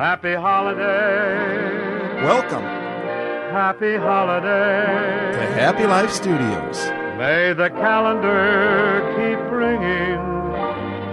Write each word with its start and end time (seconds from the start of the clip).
Happy 0.00 0.32
holiday. 0.34 2.24
Welcome 2.24 2.62
Happy 3.52 3.98
holiday. 3.98 5.32
to 5.34 5.46
Happy 5.52 5.84
Life 5.84 6.10
Studios. 6.10 6.78
May 7.18 7.52
the 7.52 7.68
calendar 7.68 9.04
keep 9.12 9.38
ringing. 9.52 10.16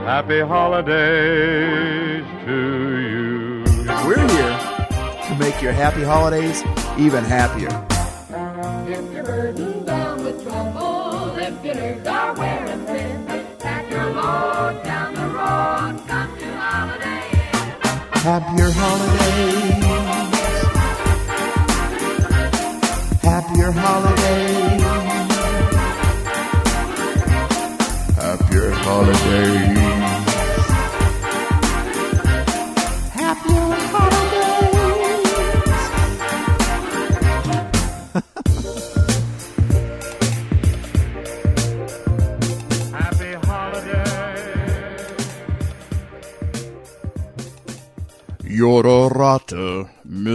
Happy 0.05 0.39
holidays 0.39 2.23
to 2.45 2.97
you. 3.11 3.63
We're 4.07 4.25
here 4.25 4.57
to 5.27 5.35
make 5.37 5.61
your 5.61 5.73
happy 5.73 6.03
holidays 6.03 6.63
even 6.97 7.25
happier. 7.25 7.67
If 8.87 9.11
you're 9.11 9.23
burdened 9.25 9.85
down 9.85 10.23
with 10.23 10.41
trouble, 10.43 11.35
if 11.35 11.65
your 11.65 11.75
nerves 11.75 12.03
Happier 18.27 18.71
holidays. 18.75 19.83
Happier 23.23 23.71
holidays. 23.71 24.81
Happier 28.17 28.71
holidays. 28.71 29.96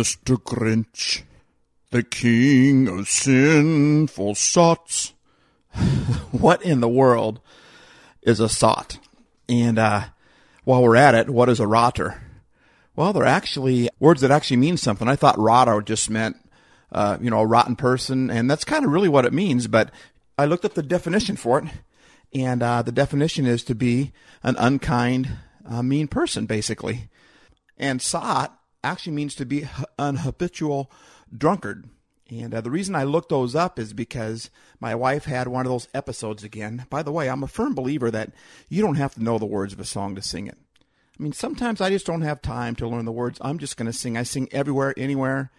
Mr. 0.02 0.36
Grinch, 0.36 1.22
the 1.92 2.02
king 2.02 2.88
of 2.88 3.08
sinful 3.08 4.34
sots. 4.34 5.12
what 6.32 6.60
in 6.64 6.80
the 6.80 6.88
world 6.88 7.38
is 8.20 8.40
a 8.40 8.48
sot? 8.48 8.98
And 9.48 9.78
uh, 9.78 10.06
while 10.64 10.82
we're 10.82 10.96
at 10.96 11.14
it, 11.14 11.30
what 11.30 11.48
is 11.48 11.60
a 11.60 11.68
rotter? 11.68 12.20
Well, 12.96 13.12
they're 13.12 13.24
actually 13.24 13.90
words 14.00 14.22
that 14.22 14.32
actually 14.32 14.56
mean 14.56 14.76
something. 14.76 15.06
I 15.06 15.14
thought 15.14 15.38
rotter 15.38 15.80
just 15.80 16.10
meant, 16.10 16.34
uh, 16.90 17.18
you 17.20 17.30
know, 17.30 17.38
a 17.38 17.46
rotten 17.46 17.76
person, 17.76 18.28
and 18.28 18.50
that's 18.50 18.64
kind 18.64 18.84
of 18.84 18.90
really 18.90 19.08
what 19.08 19.24
it 19.24 19.32
means. 19.32 19.68
But 19.68 19.92
I 20.36 20.46
looked 20.46 20.64
up 20.64 20.74
the 20.74 20.82
definition 20.82 21.36
for 21.36 21.60
it, 21.60 21.66
and 22.34 22.60
uh, 22.60 22.82
the 22.82 22.90
definition 22.90 23.46
is 23.46 23.62
to 23.64 23.76
be 23.76 24.10
an 24.42 24.56
unkind, 24.58 25.28
uh, 25.64 25.84
mean 25.84 26.08
person, 26.08 26.46
basically. 26.46 27.08
And 27.78 28.02
sot 28.02 28.58
actually 28.84 29.12
means 29.12 29.34
to 29.36 29.46
be 29.46 29.68
an 29.98 30.16
habitual 30.16 30.90
drunkard. 31.36 31.88
And 32.30 32.54
uh, 32.54 32.60
the 32.60 32.70
reason 32.70 32.94
I 32.94 33.04
looked 33.04 33.28
those 33.28 33.54
up 33.54 33.78
is 33.78 33.92
because 33.92 34.50
my 34.80 34.94
wife 34.94 35.26
had 35.26 35.48
one 35.48 35.66
of 35.66 35.72
those 35.72 35.88
episodes 35.92 36.42
again. 36.42 36.86
By 36.88 37.02
the 37.02 37.12
way, 37.12 37.28
I'm 37.28 37.42
a 37.42 37.48
firm 37.48 37.74
believer 37.74 38.10
that 38.10 38.32
you 38.68 38.82
don't 38.82 38.94
have 38.94 39.14
to 39.14 39.22
know 39.22 39.38
the 39.38 39.44
words 39.44 39.72
of 39.72 39.80
a 39.80 39.84
song 39.84 40.14
to 40.14 40.22
sing 40.22 40.46
it. 40.46 40.56
I 41.18 41.22
mean, 41.22 41.32
sometimes 41.32 41.80
I 41.80 41.90
just 41.90 42.06
don't 42.06 42.22
have 42.22 42.40
time 42.40 42.74
to 42.76 42.88
learn 42.88 43.04
the 43.04 43.12
words. 43.12 43.38
I'm 43.42 43.58
just 43.58 43.76
going 43.76 43.86
to 43.86 43.92
sing. 43.92 44.16
I 44.16 44.22
sing 44.22 44.48
everywhere, 44.50 44.94
anywhere. 44.96 45.50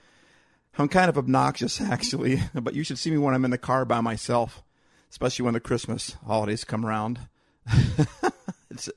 I'm 0.78 0.90
kind 0.90 1.10
of 1.10 1.18
obnoxious, 1.18 1.80
actually, 1.82 2.42
but 2.54 2.74
you 2.74 2.84
should 2.84 2.98
see 2.98 3.12
me 3.12 3.18
when 3.18 3.36
I'm 3.36 3.46
in 3.46 3.52
the 3.52 3.58
car 3.60 3.86
by 3.86 4.02
myself, 4.02 4.64
especially 5.12 5.46
when 5.46 5.54
the 5.54 5.60
Christmas 5.60 6.18
holidays 6.26 6.64
come 6.64 6.86
around. 6.86 7.20
it's 8.72 8.90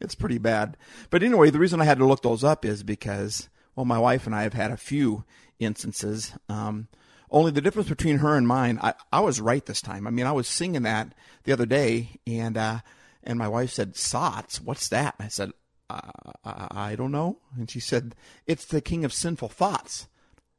it's 0.00 0.14
pretty 0.14 0.38
bad. 0.38 0.76
But 1.10 1.22
anyway, 1.22 1.50
the 1.50 1.58
reason 1.58 1.80
I 1.80 1.86
had 1.86 1.98
to 1.98 2.06
look 2.06 2.22
those 2.22 2.44
up 2.44 2.64
is 2.64 2.82
because 2.82 3.48
well, 3.74 3.86
my 3.86 3.98
wife 3.98 4.26
and 4.26 4.34
I 4.34 4.42
have 4.42 4.54
had 4.54 4.70
a 4.70 4.76
few 4.76 5.24
instances. 5.58 6.32
Um, 6.48 6.88
only 7.30 7.50
the 7.50 7.60
difference 7.60 7.88
between 7.88 8.18
her 8.18 8.36
and 8.36 8.46
mine, 8.46 8.78
I, 8.82 8.94
I 9.12 9.20
was 9.20 9.40
right 9.40 9.64
this 9.64 9.80
time. 9.80 10.06
I 10.06 10.10
mean, 10.10 10.26
I 10.26 10.32
was 10.32 10.46
singing 10.46 10.82
that 10.82 11.14
the 11.44 11.52
other 11.52 11.66
day, 11.66 12.20
and 12.26 12.58
uh, 12.58 12.80
and 13.24 13.38
my 13.38 13.48
wife 13.48 13.70
said, 13.70 13.96
"Sots, 13.96 14.60
what's 14.60 14.88
that?" 14.88 15.14
I 15.18 15.28
said, 15.28 15.52
uh, 15.88 16.10
I, 16.44 16.68
I 16.70 16.96
don't 16.96 17.12
know. 17.12 17.38
And 17.56 17.70
she 17.70 17.80
said, 17.80 18.14
"It's 18.46 18.66
the 18.66 18.82
king 18.82 19.04
of 19.04 19.12
sinful 19.12 19.48
thoughts." 19.48 20.08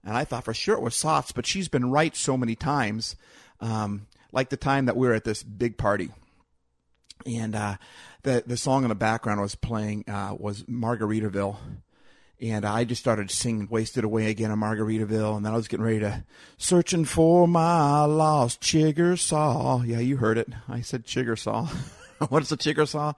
And 0.04 0.18
I 0.18 0.26
thought 0.26 0.46
for 0.46 0.54
sure 0.54 0.76
it 0.76 0.82
was 0.82 0.96
Sots, 0.96 1.32
but 1.32 1.46
she's 1.46 1.70
been 1.70 1.92
right 1.92 2.16
so 2.16 2.36
many 2.36 2.56
times. 2.56 3.16
Um, 3.60 4.08
like 4.32 4.50
the 4.50 4.58
time 4.58 4.86
that 4.86 4.98
we 4.98 5.08
were 5.08 5.14
at 5.14 5.24
this 5.24 5.44
big 5.44 5.78
party 5.78 6.10
and 7.26 7.56
uh, 7.56 7.76
the 8.24 8.44
the 8.46 8.58
song 8.58 8.84
in 8.84 8.90
the 8.90 8.96
background 8.96 9.42
was 9.42 9.56
playing 9.56 10.06
uh, 10.08 10.36
was 10.38 10.64
Margaritaville, 10.64 11.58
and 12.42 12.66
I 12.66 12.84
just 12.84 13.02
started 13.02 13.32
singing 13.32 13.68
"Wasted 13.70 14.04
Away" 14.04 14.30
again 14.30 14.52
in 14.52 14.60
Margaritaville, 14.60 15.38
and 15.38 15.46
then 15.46 15.54
I 15.54 15.56
was 15.56 15.68
getting 15.68 15.86
ready 15.86 16.00
to 16.00 16.24
searching 16.58 17.06
for 17.06 17.48
my 17.48 18.06
lost 18.06 18.62
Chiggersaw. 18.62 19.86
Yeah, 19.86 20.00
you 20.00 20.18
heard 20.18 20.38
it. 20.38 20.50
I 20.68 20.82
said 20.82 21.06
Chiggersaw. 21.06 21.70
what 22.30 22.44
is 22.44 22.52
a 22.52 22.58
Chiggersaw? 22.58 23.16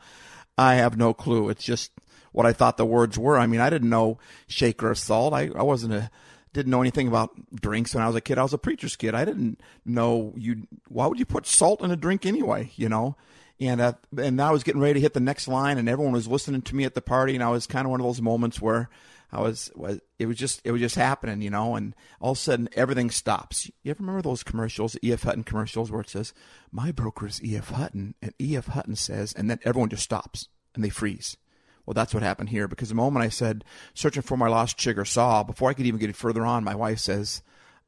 I 0.58 0.76
have 0.76 0.98
no 0.98 1.14
clue. 1.14 1.50
It's 1.50 1.64
just 1.64 1.92
what 2.32 2.46
I 2.46 2.54
thought 2.54 2.78
the 2.78 2.86
words 2.86 3.18
were. 3.18 3.38
I 3.38 3.48
mean, 3.48 3.62
I 3.62 3.70
didn't 3.70 3.90
know 3.90 4.20
shaker 4.48 4.92
of 4.92 4.98
salt. 4.98 5.34
I 5.34 5.50
I 5.56 5.64
wasn't 5.64 5.94
a 5.94 6.10
didn't 6.54 6.72
know 6.72 6.82
anything 6.82 7.08
about 7.08 7.32
drinks 7.54 7.94
when 7.94 8.04
I 8.04 8.08
was 8.08 8.16
a 8.16 8.22
kid. 8.22 8.38
I 8.38 8.44
was 8.44 8.54
a 8.54 8.58
preacher's 8.58 8.96
kid. 8.96 9.14
I 9.14 9.26
didn't 9.26 9.60
know 9.86 10.34
you. 10.38 10.68
Why 10.88 11.06
would 11.06 11.20
you 11.20 11.26
put 11.26 11.46
salt 11.46 11.82
in 11.82 11.92
a 11.92 11.96
drink 11.96 12.26
anyway? 12.26 12.72
You 12.76 12.90
know. 12.90 13.16
And 13.60 13.80
uh, 13.80 13.94
and 14.18 14.42
I 14.42 14.52
was 14.52 14.64
getting 14.64 14.82
ready 14.82 14.96
to 14.96 15.00
hit 15.00 15.14
the 15.14 15.20
next 15.20 15.48
line, 15.48 15.78
and 15.78 15.88
everyone 15.88 16.14
was 16.14 16.28
listening 16.28 16.62
to 16.64 16.76
me 16.76 16.84
at 16.84 16.94
the 16.94 17.02
party, 17.02 17.36
and 17.36 17.44
I 17.44 17.50
was 17.50 17.68
kind 17.68 17.86
of 17.86 17.92
one 17.92 18.02
of 18.02 18.06
those 18.06 18.22
moments 18.22 18.62
where 18.62 18.90
I 19.32 19.42
was, 19.42 19.72
was 19.76 20.00
it 20.20 20.26
was 20.28 20.38
just 20.38 20.62
it 20.64 20.72
was 20.72 20.82
just 20.82 20.96
happening, 20.96 21.42
you 21.42 21.50
know. 21.50 21.76
And 21.76 21.96
all 22.20 22.32
of 22.32 22.38
a 22.38 22.42
sudden, 22.42 22.70
everything 22.74 23.10
stops. 23.10 23.70
You 23.84 23.92
ever 23.92 24.02
remember 24.02 24.22
those 24.22 24.44
commercials, 24.44 24.98
E.F. 25.04 25.24
Hutton 25.24 25.44
commercials, 25.44 25.92
where 25.92 26.02
it 26.02 26.10
says, 26.10 26.34
"My 26.72 26.92
broker 26.92 27.28
is 27.28 27.44
E.F. 27.44 27.70
Hutton," 27.70 28.16
and 28.22 28.34
E.F. 28.40 28.68
Hutton 28.68 28.96
says, 28.96 29.34
and 29.34 29.50
then 29.50 29.60
everyone 29.64 29.90
just 29.90 30.04
stops 30.04 30.48
and 30.74 30.84
they 30.84 30.90
freeze. 30.90 31.38
Well, 31.86 31.94
that's 31.94 32.14
what 32.14 32.24
happened 32.24 32.50
here 32.50 32.68
because 32.68 32.90
the 32.90 32.96
moment 32.96 33.26
I 33.26 33.30
said 33.30 33.64
searching 33.94 34.24
for 34.24 34.38
my 34.38 34.48
lost 34.48 34.78
chigger 34.78 35.08
saw, 35.08 35.44
before 35.44 35.70
I 35.70 35.74
could 35.74 35.86
even 35.86 36.00
get 36.00 36.16
further 36.16 36.46
on, 36.46 36.64
my 36.64 36.76
wife 36.76 37.00
says, 37.00 37.42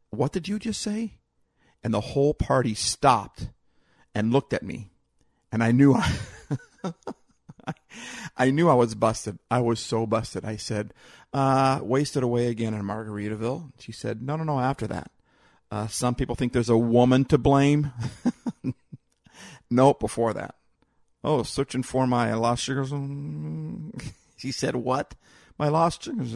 "What 0.09 0.31
did 0.31 0.47
you 0.47 0.59
just 0.59 0.81
say?" 0.81 1.16
And 1.84 1.94
the 1.94 2.01
whole 2.01 2.34
party 2.34 2.73
stopped 2.73 3.49
and 4.13 4.34
looked 4.34 4.53
at 4.53 4.63
me, 4.63 4.91
and 5.57 5.63
I 5.63 5.72
knew 5.72 5.95
I, 7.66 7.73
I 8.38 8.51
knew 8.51 8.69
I 8.69 8.75
was 8.75 8.94
busted. 8.94 9.40
I 9.50 9.59
was 9.59 9.79
so 9.79 10.06
busted. 10.06 10.45
I 10.45 10.56
said, 10.56 10.94
uh, 11.34 11.79
"Wasted 11.81 12.22
away 12.22 12.47
again 12.47 12.75
in 12.75 12.84
Margaritaville." 12.84 13.72
She 13.79 13.91
said, 13.91 14.22
"No, 14.22 14.35
no, 14.35 14.44
no." 14.44 14.59
After 14.59 14.85
that, 14.85 15.09
uh, 15.72 15.88
some 15.88 16.13
people 16.13 16.35
think 16.35 16.53
there's 16.53 16.69
a 16.69 16.78
woman 16.78 17.25
to 17.25 17.40
blame. 17.40 17.91
nope. 19.72 20.00
Before 20.00 20.31
that. 20.31 20.53
Oh, 21.23 21.41
searching 21.41 21.81
for 21.81 22.06
my 22.06 22.35
lost 22.35 22.63
sugars. 22.63 22.94
She 24.40 24.51
said, 24.51 24.75
What? 24.75 25.16
My 25.57 25.67
lost 25.67 26.03
sugars. 26.03 26.31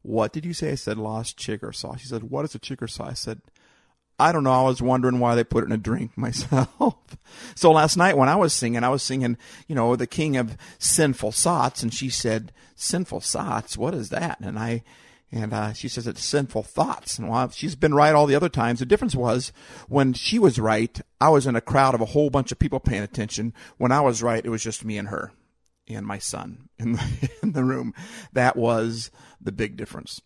What 0.00 0.32
did 0.32 0.46
you 0.46 0.54
say? 0.54 0.70
I 0.70 0.76
said, 0.76 0.96
Lost 0.96 1.38
chigger 1.38 1.74
saw. 1.74 1.96
She 1.96 2.06
said, 2.06 2.22
What 2.22 2.46
is 2.46 2.54
a 2.54 2.58
chigger 2.58 2.88
saw? 2.88 3.08
I 3.08 3.12
said, 3.12 3.42
I 4.18 4.32
don't 4.32 4.44
know. 4.44 4.52
I 4.52 4.62
was 4.62 4.82
wondering 4.82 5.20
why 5.20 5.34
they 5.34 5.44
put 5.44 5.62
it 5.62 5.66
in 5.66 5.72
a 5.72 5.78
drink 5.78 6.12
myself. 6.16 6.96
so 7.54 7.70
last 7.70 7.96
night 7.96 8.16
when 8.16 8.28
I 8.28 8.36
was 8.36 8.52
singing, 8.52 8.84
I 8.84 8.88
was 8.88 9.02
singing, 9.02 9.36
you 9.66 9.74
know, 9.74 9.96
the 9.96 10.06
king 10.06 10.36
of 10.36 10.56
sinful 10.78 11.32
thoughts. 11.32 11.82
And 11.82 11.92
she 11.92 12.08
said, 12.10 12.52
Sinful 12.80 13.20
thoughts? 13.20 13.76
What 13.76 13.92
is 13.92 14.10
that? 14.10 14.38
And 14.38 14.56
I, 14.56 14.84
and 15.32 15.52
uh, 15.52 15.72
she 15.72 15.88
says 15.88 16.06
it's 16.06 16.24
sinful 16.24 16.62
thoughts. 16.62 17.18
And 17.18 17.28
well, 17.28 17.50
she's 17.50 17.74
been 17.74 17.92
right 17.92 18.14
all 18.14 18.26
the 18.26 18.36
other 18.36 18.48
times. 18.48 18.78
The 18.78 18.86
difference 18.86 19.16
was 19.16 19.52
when 19.88 20.12
she 20.12 20.38
was 20.38 20.60
right, 20.60 21.00
I 21.20 21.28
was 21.28 21.46
in 21.46 21.56
a 21.56 21.60
crowd 21.60 21.94
of 21.94 22.00
a 22.00 22.06
whole 22.06 22.30
bunch 22.30 22.52
of 22.52 22.58
people 22.60 22.78
paying 22.78 23.02
attention. 23.02 23.52
When 23.78 23.90
I 23.90 24.00
was 24.00 24.22
right, 24.22 24.44
it 24.44 24.48
was 24.48 24.62
just 24.62 24.84
me 24.84 24.96
and 24.96 25.08
her 25.08 25.32
and 25.88 26.06
my 26.06 26.18
son 26.18 26.68
in 26.78 26.92
the, 26.92 27.30
in 27.42 27.52
the 27.52 27.64
room. 27.64 27.94
That 28.32 28.56
was 28.56 29.10
the 29.40 29.52
big 29.52 29.76
difference. 29.76 30.20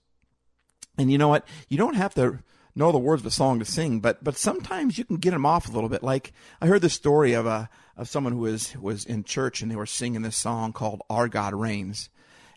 And 0.99 1.11
you 1.11 1.19
know 1.19 1.29
what? 1.29 1.47
You 1.69 1.79
don't 1.79 1.95
have 1.95 2.15
to 2.15 2.41
know 2.75 2.93
the 2.93 2.99
words 2.99 3.23
of 3.23 3.27
a 3.27 3.31
song 3.31 3.59
to 3.59 3.65
sing, 3.65 4.01
but 4.01 4.23
but 4.23 4.37
sometimes 4.37 4.99
you 4.99 5.05
can 5.05 5.17
get 5.17 5.33
them 5.33 5.47
off 5.47 5.69
a 5.69 5.73
little 5.73 5.89
bit. 5.89 6.03
Like 6.03 6.33
I 6.61 6.67
heard 6.67 6.83
the 6.83 6.91
story 6.91 7.33
of 7.33 7.47
a 7.47 7.69
of 7.97 8.09
someone 8.09 8.33
who 8.33 8.41
was 8.41 8.77
was 8.77 9.05
in 9.05 9.25
church 9.25 9.63
and 9.63 9.71
they 9.71 9.77
were 9.77 9.87
singing 9.87 10.23
this 10.23 10.37
song 10.37 10.73
called 10.73 11.03
"Our 11.11 11.29
God 11.29 11.55
Reigns," 11.55 12.09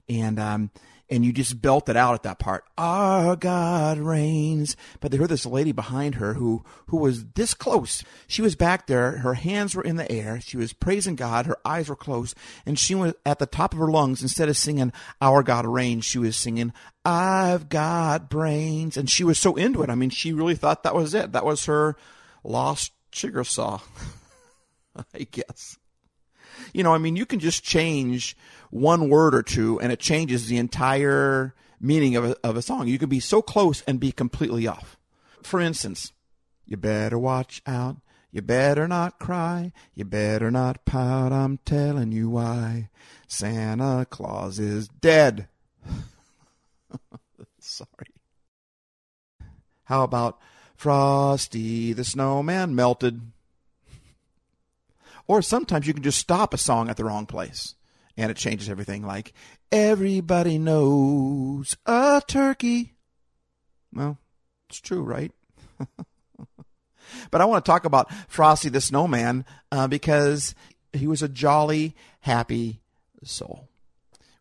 and 0.07 0.39
um 0.39 0.71
and 1.09 1.23
you 1.23 1.31
just 1.31 1.61
belted 1.61 1.95
out 1.95 2.15
at 2.15 2.23
that 2.23 2.39
part. 2.39 2.65
Our 2.77 3.35
God 3.35 3.99
reigns. 3.99 4.75
But 4.99 5.11
they 5.11 5.17
heard 5.17 5.29
this 5.29 5.45
lady 5.45 5.71
behind 5.71 6.15
her 6.15 6.33
who, 6.33 6.63
who 6.87 6.97
was 6.97 7.25
this 7.35 7.53
close. 7.53 8.03
She 8.27 8.41
was 8.41 8.55
back 8.55 8.87
there. 8.87 9.19
Her 9.19 9.35
hands 9.35 9.75
were 9.75 9.83
in 9.83 9.97
the 9.97 10.11
air. 10.11 10.39
She 10.41 10.57
was 10.57 10.73
praising 10.73 11.15
God. 11.15 11.45
Her 11.45 11.57
eyes 11.63 11.89
were 11.89 11.95
closed. 11.95 12.35
And 12.65 12.79
she 12.79 12.95
was 12.95 13.13
at 13.25 13.39
the 13.39 13.45
top 13.45 13.73
of 13.73 13.79
her 13.79 13.91
lungs. 13.91 14.21
Instead 14.21 14.49
of 14.49 14.57
singing, 14.57 14.91
Our 15.21 15.43
God 15.43 15.65
reigns, 15.65 16.05
she 16.05 16.17
was 16.17 16.35
singing, 16.35 16.73
I've 17.03 17.69
got 17.69 18.29
brains. 18.29 18.97
And 18.97 19.09
she 19.09 19.23
was 19.23 19.37
so 19.37 19.55
into 19.55 19.83
it. 19.83 19.89
I 19.89 19.95
mean, 19.95 20.09
she 20.09 20.33
really 20.33 20.55
thought 20.55 20.83
that 20.83 20.95
was 20.95 21.13
it. 21.13 21.33
That 21.33 21.45
was 21.45 21.65
her 21.65 21.95
lost 22.43 22.93
Chiggersaw, 23.11 23.81
I 25.13 25.27
guess. 25.31 25.77
You 26.73 26.83
know, 26.83 26.93
I 26.93 26.97
mean, 26.97 27.15
you 27.15 27.25
can 27.25 27.39
just 27.39 27.63
change 27.63 28.35
one 28.69 29.09
word 29.09 29.35
or 29.35 29.43
two 29.43 29.79
and 29.79 29.91
it 29.91 29.99
changes 29.99 30.47
the 30.47 30.57
entire 30.57 31.53
meaning 31.79 32.15
of 32.15 32.25
a, 32.25 32.35
of 32.43 32.57
a 32.57 32.61
song. 32.61 32.87
You 32.87 32.99
can 32.99 33.09
be 33.09 33.19
so 33.19 33.41
close 33.41 33.81
and 33.87 33.99
be 33.99 34.11
completely 34.11 34.67
off. 34.67 34.97
For 35.43 35.59
instance, 35.59 36.11
you 36.65 36.77
better 36.77 37.17
watch 37.17 37.61
out. 37.65 37.97
You 38.31 38.41
better 38.41 38.87
not 38.87 39.17
cry. 39.17 39.71
You 39.93 40.03
better 40.03 40.51
not 40.51 40.83
pout. 40.83 41.31
I'm 41.31 41.59
telling 41.59 42.11
you 42.11 42.29
why. 42.29 42.89
Santa 43.27 44.05
Claus 44.09 44.59
is 44.59 44.89
dead. 44.89 45.47
Sorry. 47.59 47.87
How 49.85 50.03
about 50.03 50.39
Frosty 50.75 51.93
the 51.93 52.03
Snowman 52.03 52.75
melted? 52.75 53.21
Or 55.27 55.41
sometimes 55.41 55.87
you 55.87 55.93
can 55.93 56.03
just 56.03 56.19
stop 56.19 56.53
a 56.53 56.57
song 56.57 56.89
at 56.89 56.97
the 56.97 57.05
wrong 57.05 57.25
place 57.25 57.75
and 58.17 58.31
it 58.31 58.37
changes 58.37 58.69
everything 58.69 59.05
like 59.05 59.33
everybody 59.71 60.57
knows 60.57 61.75
a 61.85 62.21
turkey. 62.27 62.93
Well, 63.93 64.17
it's 64.69 64.79
true, 64.79 65.03
right? 65.03 65.31
but 67.31 67.41
I 67.41 67.45
want 67.45 67.63
to 67.63 67.69
talk 67.69 67.85
about 67.85 68.11
Frosty 68.27 68.69
the 68.69 68.81
Snowman 68.81 69.45
uh, 69.71 69.87
because 69.87 70.55
he 70.93 71.07
was 71.07 71.21
a 71.21 71.29
jolly, 71.29 71.95
happy 72.21 72.81
soul. 73.23 73.69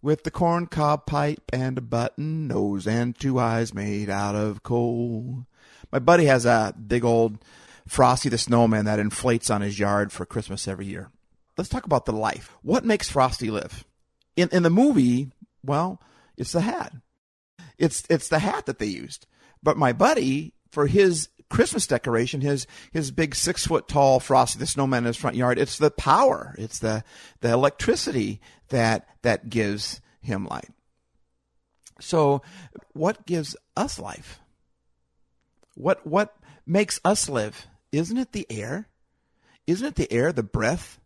With 0.02 0.25
the 0.25 0.31
corncob 0.31 1.06
pipe 1.06 1.50
and 1.52 1.78
a 1.78 1.81
button 1.81 2.46
nose 2.46 2.86
and 2.86 3.19
two 3.19 3.38
eyes 3.38 3.72
made 3.72 4.10
out 4.10 4.34
of 4.34 4.62
coal. 4.62 5.46
My 5.90 5.98
buddy 5.98 6.26
has 6.26 6.44
a 6.44 6.75
big 6.75 7.04
old 7.04 7.38
Frosty 7.86 8.28
the 8.28 8.38
Snowman 8.38 8.86
that 8.86 8.98
inflates 8.98 9.50
on 9.50 9.60
his 9.60 9.78
yard 9.78 10.12
for 10.12 10.25
Christmas 10.25 10.66
every 10.66 10.86
year. 10.86 11.10
Let's 11.56 11.69
talk 11.69 11.84
about 11.84 12.06
the 12.06 12.12
life. 12.12 12.56
What 12.62 12.84
makes 12.84 13.10
Frosty 13.10 13.50
live? 13.50 13.84
In 14.36 14.48
in 14.50 14.62
the 14.62 14.70
movie, 14.70 15.31
well, 15.62 16.00
it's 16.36 16.52
the 16.52 16.62
hat. 16.62 16.92
It's 17.78 18.04
it's 18.08 18.28
the 18.28 18.38
hat 18.38 18.66
that 18.66 18.78
they 18.78 18.86
used. 18.86 19.26
But 19.62 19.76
my 19.76 19.92
buddy, 19.92 20.54
for 20.70 20.86
his 20.86 21.28
Christmas 21.50 21.86
decoration, 21.86 22.40
his 22.40 22.66
his 22.92 23.10
big 23.10 23.34
six 23.34 23.66
foot 23.66 23.86
tall 23.86 24.19
Frosty 24.19 24.58
the 24.58 24.66
Snowman 24.66 25.04
in 25.04 25.04
his 25.04 25.16
front 25.16 25.36
yard, 25.36 25.58
it's 25.58 25.78
the 25.78 25.90
power, 25.90 26.54
it's 26.58 26.78
the 26.78 27.04
the 27.40 27.52
electricity 27.52 28.40
that 28.69 29.06
that 29.22 29.50
gives 29.50 30.00
him 30.20 30.46
light. 30.46 30.70
So, 32.00 32.42
what 32.92 33.26
gives 33.26 33.56
us 33.76 33.98
life? 33.98 34.40
What 35.76 36.06
what 36.06 36.34
makes 36.66 37.00
us 37.04 37.28
live? 37.28 37.66
Isn't 37.94 38.19
it 38.19 38.32
the 38.32 38.46
air? 38.50 38.88
Isn't 39.67 39.87
it 39.87 39.94
the 39.94 40.12
air, 40.12 40.32
the 40.32 40.43
breath 40.43 41.00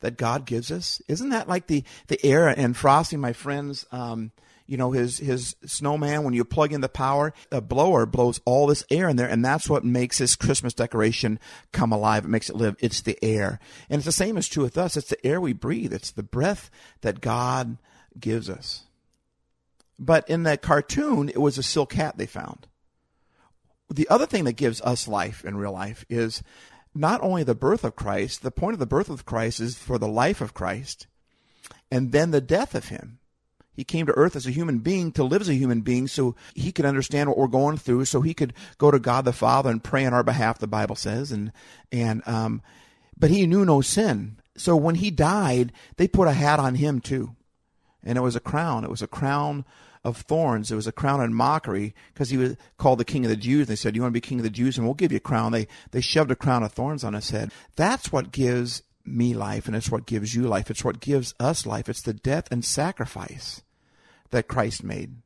that 0.00 0.16
God 0.16 0.44
gives 0.44 0.70
us? 0.70 1.00
Isn't 1.08 1.30
that 1.30 1.48
like 1.48 1.66
the, 1.66 1.84
the 2.08 2.24
air 2.24 2.48
and 2.48 2.76
Frosty, 2.76 3.16
my 3.16 3.32
friends, 3.32 3.86
um, 3.90 4.30
you 4.66 4.76
know, 4.76 4.92
his, 4.92 5.18
his 5.18 5.56
snowman, 5.64 6.22
when 6.22 6.34
you 6.34 6.44
plug 6.44 6.72
in 6.72 6.80
the 6.80 6.88
power, 6.88 7.32
a 7.50 7.60
blower 7.60 8.06
blows 8.06 8.40
all 8.44 8.66
this 8.66 8.84
air 8.90 9.08
in 9.08 9.16
there, 9.16 9.28
and 9.28 9.44
that's 9.44 9.68
what 9.68 9.84
makes 9.84 10.18
his 10.18 10.36
Christmas 10.36 10.74
decoration 10.74 11.38
come 11.72 11.92
alive. 11.92 12.24
It 12.24 12.28
makes 12.28 12.48
it 12.48 12.56
live. 12.56 12.76
It's 12.78 13.02
the 13.02 13.22
air. 13.22 13.58
And 13.90 13.98
it's 13.98 14.06
the 14.06 14.12
same 14.12 14.38
as 14.38 14.48
true 14.48 14.62
with 14.62 14.78
us. 14.78 14.96
It's 14.96 15.08
the 15.08 15.26
air 15.26 15.40
we 15.40 15.52
breathe. 15.52 15.92
It's 15.92 16.10
the 16.10 16.22
breath 16.22 16.70
that 17.02 17.20
God 17.20 17.78
gives 18.18 18.48
us. 18.48 18.84
But 19.98 20.28
in 20.28 20.44
that 20.44 20.62
cartoon, 20.62 21.28
it 21.28 21.40
was 21.40 21.58
a 21.58 21.62
silk 21.62 21.92
hat 21.92 22.16
they 22.16 22.26
found 22.26 22.66
the 23.90 24.08
other 24.08 24.26
thing 24.26 24.44
that 24.44 24.52
gives 24.52 24.80
us 24.82 25.08
life 25.08 25.44
in 25.44 25.56
real 25.56 25.72
life 25.72 26.04
is 26.08 26.42
not 26.94 27.20
only 27.22 27.42
the 27.42 27.54
birth 27.54 27.84
of 27.84 27.96
Christ, 27.96 28.42
the 28.42 28.50
point 28.50 28.74
of 28.74 28.78
the 28.78 28.86
birth 28.86 29.10
of 29.10 29.24
Christ 29.24 29.60
is 29.60 29.76
for 29.76 29.98
the 29.98 30.08
life 30.08 30.40
of 30.40 30.54
Christ 30.54 31.06
and 31.90 32.12
then 32.12 32.30
the 32.30 32.40
death 32.40 32.74
of 32.74 32.88
him. 32.88 33.18
He 33.72 33.82
came 33.82 34.06
to 34.06 34.16
earth 34.16 34.36
as 34.36 34.46
a 34.46 34.52
human 34.52 34.78
being 34.78 35.10
to 35.12 35.24
live 35.24 35.42
as 35.42 35.48
a 35.48 35.54
human 35.54 35.80
being 35.80 36.06
so 36.06 36.36
he 36.54 36.70
could 36.70 36.84
understand 36.84 37.28
what 37.28 37.38
we're 37.38 37.48
going 37.48 37.76
through, 37.76 38.04
so 38.04 38.20
he 38.20 38.32
could 38.34 38.52
go 38.78 38.92
to 38.92 39.00
God 39.00 39.24
the 39.24 39.32
Father 39.32 39.68
and 39.68 39.82
pray 39.82 40.06
on 40.06 40.14
our 40.14 40.22
behalf, 40.22 40.58
the 40.58 40.68
Bible 40.68 40.94
says. 40.94 41.32
And, 41.32 41.52
and, 41.90 42.22
um, 42.26 42.62
but 43.18 43.30
he 43.30 43.46
knew 43.46 43.64
no 43.64 43.80
sin. 43.80 44.38
So 44.56 44.76
when 44.76 44.96
he 44.96 45.10
died, 45.10 45.72
they 45.96 46.06
put 46.06 46.28
a 46.28 46.32
hat 46.32 46.60
on 46.60 46.76
him 46.76 47.00
too. 47.00 47.34
And 48.04 48.16
it 48.16 48.20
was 48.20 48.36
a 48.36 48.40
crown. 48.40 48.84
It 48.84 48.90
was 48.90 49.02
a 49.02 49.08
crown 49.08 49.64
of 50.04 50.18
thorns. 50.18 50.70
It 50.70 50.76
was 50.76 50.86
a 50.86 50.92
crown 50.92 51.22
in 51.22 51.34
mockery 51.34 51.94
because 52.12 52.30
he 52.30 52.36
was 52.36 52.56
called 52.76 52.98
the 52.98 53.04
king 53.04 53.24
of 53.24 53.30
the 53.30 53.36
Jews. 53.36 53.66
They 53.66 53.76
said, 53.76 53.96
"You 53.96 54.02
want 54.02 54.12
to 54.12 54.20
be 54.20 54.20
king 54.20 54.38
of 54.38 54.44
the 54.44 54.50
Jews, 54.50 54.76
and 54.76 54.86
we'll 54.86 54.94
give 54.94 55.12
you 55.12 55.16
a 55.16 55.20
crown." 55.20 55.52
They 55.52 55.66
they 55.92 56.00
shoved 56.00 56.30
a 56.30 56.36
crown 56.36 56.62
of 56.62 56.72
thorns 56.72 57.04
on 57.04 57.14
his 57.14 57.30
head. 57.30 57.52
That's 57.76 58.12
what 58.12 58.32
gives 58.32 58.82
me 59.04 59.34
life, 59.34 59.66
and 59.66 59.76
it's 59.76 59.90
what 59.90 60.06
gives 60.06 60.34
you 60.34 60.42
life. 60.42 60.70
It's 60.70 60.84
what 60.84 61.00
gives 61.00 61.34
us 61.40 61.66
life. 61.66 61.88
It's 61.88 62.02
the 62.02 62.14
death 62.14 62.48
and 62.50 62.64
sacrifice 62.64 63.62
that 64.30 64.48
Christ 64.48 64.82
made 64.84 65.16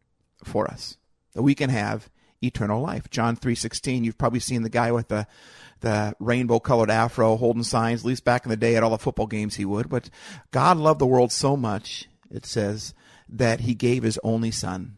for 0.44 0.70
us 0.70 0.96
that 1.34 1.42
we 1.42 1.54
can 1.54 1.70
have 1.70 2.10
eternal 2.42 2.80
life. 2.80 3.10
John 3.10 3.36
three 3.36 3.54
sixteen. 3.54 4.04
You've 4.04 4.18
probably 4.18 4.40
seen 4.40 4.62
the 4.62 4.68
guy 4.68 4.92
with 4.92 5.08
the 5.08 5.26
the 5.80 6.14
rainbow 6.18 6.58
colored 6.58 6.90
afro 6.90 7.36
holding 7.36 7.62
signs. 7.62 8.00
At 8.00 8.06
least 8.06 8.24
back 8.24 8.44
in 8.44 8.50
the 8.50 8.56
day 8.56 8.76
at 8.76 8.82
all 8.82 8.90
the 8.90 8.98
football 8.98 9.26
games, 9.26 9.56
he 9.56 9.64
would. 9.64 9.88
But 9.88 10.10
God 10.50 10.76
loved 10.76 11.00
the 11.00 11.06
world 11.06 11.32
so 11.32 11.56
much. 11.56 12.08
It 12.30 12.44
says 12.44 12.94
that 13.28 13.60
he 13.60 13.74
gave 13.74 14.02
his 14.02 14.18
only 14.22 14.50
son, 14.50 14.96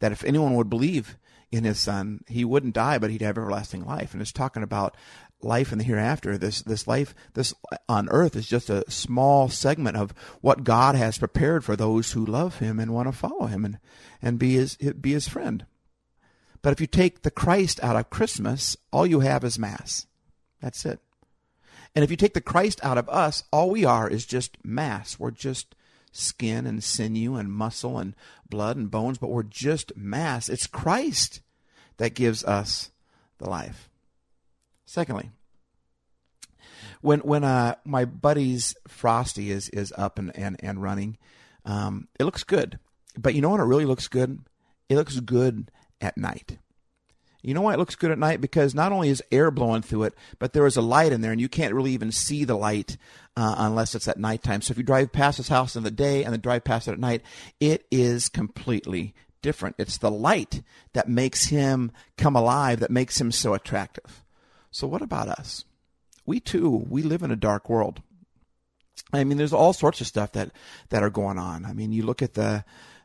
that 0.00 0.12
if 0.12 0.24
anyone 0.24 0.54
would 0.54 0.70
believe 0.70 1.16
in 1.50 1.64
his 1.64 1.78
son, 1.78 2.24
he 2.26 2.44
wouldn't 2.44 2.74
die, 2.74 2.98
but 2.98 3.10
he'd 3.10 3.22
have 3.22 3.38
everlasting 3.38 3.84
life. 3.84 4.12
And 4.12 4.20
it's 4.20 4.32
talking 4.32 4.62
about 4.62 4.96
life 5.40 5.72
in 5.72 5.78
the 5.78 5.84
hereafter. 5.84 6.36
This 6.36 6.62
this 6.62 6.86
life 6.86 7.14
this 7.34 7.54
on 7.88 8.08
earth 8.08 8.34
is 8.34 8.46
just 8.46 8.70
a 8.70 8.90
small 8.90 9.48
segment 9.48 9.96
of 9.96 10.12
what 10.40 10.64
God 10.64 10.94
has 10.94 11.18
prepared 11.18 11.64
for 11.64 11.76
those 11.76 12.12
who 12.12 12.24
love 12.24 12.58
him 12.58 12.80
and 12.80 12.94
want 12.94 13.08
to 13.08 13.12
follow 13.12 13.46
him 13.46 13.64
and, 13.64 13.78
and 14.22 14.38
be 14.38 14.54
his 14.54 14.76
be 14.76 15.12
his 15.12 15.28
friend. 15.28 15.66
But 16.62 16.72
if 16.72 16.80
you 16.80 16.86
take 16.86 17.22
the 17.22 17.30
Christ 17.30 17.82
out 17.82 17.96
of 17.96 18.10
Christmas, 18.10 18.76
all 18.90 19.06
you 19.06 19.20
have 19.20 19.44
is 19.44 19.58
mass. 19.58 20.06
That's 20.62 20.84
it. 20.86 20.98
And 21.94 22.02
if 22.02 22.10
you 22.10 22.16
take 22.16 22.34
the 22.34 22.40
Christ 22.40 22.80
out 22.82 22.98
of 22.98 23.08
us, 23.08 23.44
all 23.52 23.70
we 23.70 23.84
are 23.84 24.08
is 24.08 24.26
just 24.26 24.56
mass. 24.64 25.18
We're 25.18 25.30
just 25.30 25.74
skin 26.14 26.66
and 26.66 26.82
sinew 26.82 27.34
and 27.34 27.52
muscle 27.52 27.98
and 27.98 28.14
blood 28.48 28.76
and 28.76 28.90
bones, 28.90 29.18
but 29.18 29.30
we're 29.30 29.42
just 29.42 29.96
mass. 29.96 30.48
It's 30.48 30.66
Christ 30.66 31.40
that 31.96 32.14
gives 32.14 32.44
us 32.44 32.90
the 33.38 33.50
life. 33.50 33.90
Secondly, 34.86 35.30
when 37.00 37.20
when 37.20 37.44
uh, 37.44 37.74
my 37.84 38.04
buddy's 38.04 38.74
Frosty 38.86 39.50
is 39.50 39.68
is 39.70 39.92
up 39.96 40.18
and 40.18 40.34
and, 40.36 40.56
and 40.60 40.82
running, 40.82 41.18
um, 41.64 42.08
it 42.18 42.24
looks 42.24 42.44
good. 42.44 42.78
But 43.18 43.34
you 43.34 43.42
know 43.42 43.50
what? 43.50 43.60
It 43.60 43.64
really 43.64 43.84
looks 43.86 44.08
good. 44.08 44.40
It 44.88 44.96
looks 44.96 45.18
good 45.20 45.70
at 46.00 46.16
night. 46.16 46.58
You 47.44 47.52
know 47.52 47.60
why 47.60 47.74
it 47.74 47.78
looks 47.78 47.94
good 47.94 48.10
at 48.10 48.18
night? 48.18 48.40
Because 48.40 48.74
not 48.74 48.90
only 48.90 49.10
is 49.10 49.22
air 49.30 49.50
blowing 49.50 49.82
through 49.82 50.04
it, 50.04 50.14
but 50.38 50.54
there 50.54 50.66
is 50.66 50.78
a 50.78 50.82
light 50.82 51.12
in 51.12 51.20
there, 51.20 51.30
and 51.30 51.40
you 51.40 51.48
can't 51.48 51.74
really 51.74 51.92
even 51.92 52.10
see 52.10 52.44
the 52.44 52.56
light 52.56 52.96
uh, 53.36 53.54
unless 53.58 53.94
it's 53.94 54.08
at 54.08 54.18
nighttime. 54.18 54.62
So 54.62 54.72
if 54.72 54.78
you 54.78 54.82
drive 54.82 55.12
past 55.12 55.36
this 55.36 55.48
house 55.48 55.76
in 55.76 55.82
the 55.82 55.90
day 55.90 56.24
and 56.24 56.32
then 56.32 56.40
drive 56.40 56.64
past 56.64 56.88
it 56.88 56.92
at 56.92 56.98
night, 56.98 57.20
it 57.60 57.86
is 57.90 58.30
completely 58.30 59.14
different. 59.42 59.76
It's 59.78 59.98
the 59.98 60.10
light 60.10 60.62
that 60.94 61.06
makes 61.06 61.46
him 61.46 61.92
come 62.16 62.34
alive, 62.34 62.80
that 62.80 62.90
makes 62.90 63.20
him 63.20 63.30
so 63.30 63.52
attractive. 63.52 64.24
So 64.70 64.86
what 64.86 65.02
about 65.02 65.28
us? 65.28 65.66
We 66.24 66.40
too, 66.40 66.86
we 66.88 67.02
live 67.02 67.22
in 67.22 67.30
a 67.30 67.36
dark 67.36 67.68
world. 67.68 68.00
I 69.12 69.22
mean, 69.22 69.36
there's 69.36 69.52
all 69.52 69.74
sorts 69.74 70.00
of 70.00 70.06
stuff 70.06 70.32
that 70.32 70.50
that 70.88 71.02
are 71.02 71.10
going 71.10 71.38
on. 71.38 71.66
I 71.66 71.74
mean, 71.74 71.92
you 71.92 72.04
look 72.04 72.22
at 72.22 72.34
the 72.34 72.64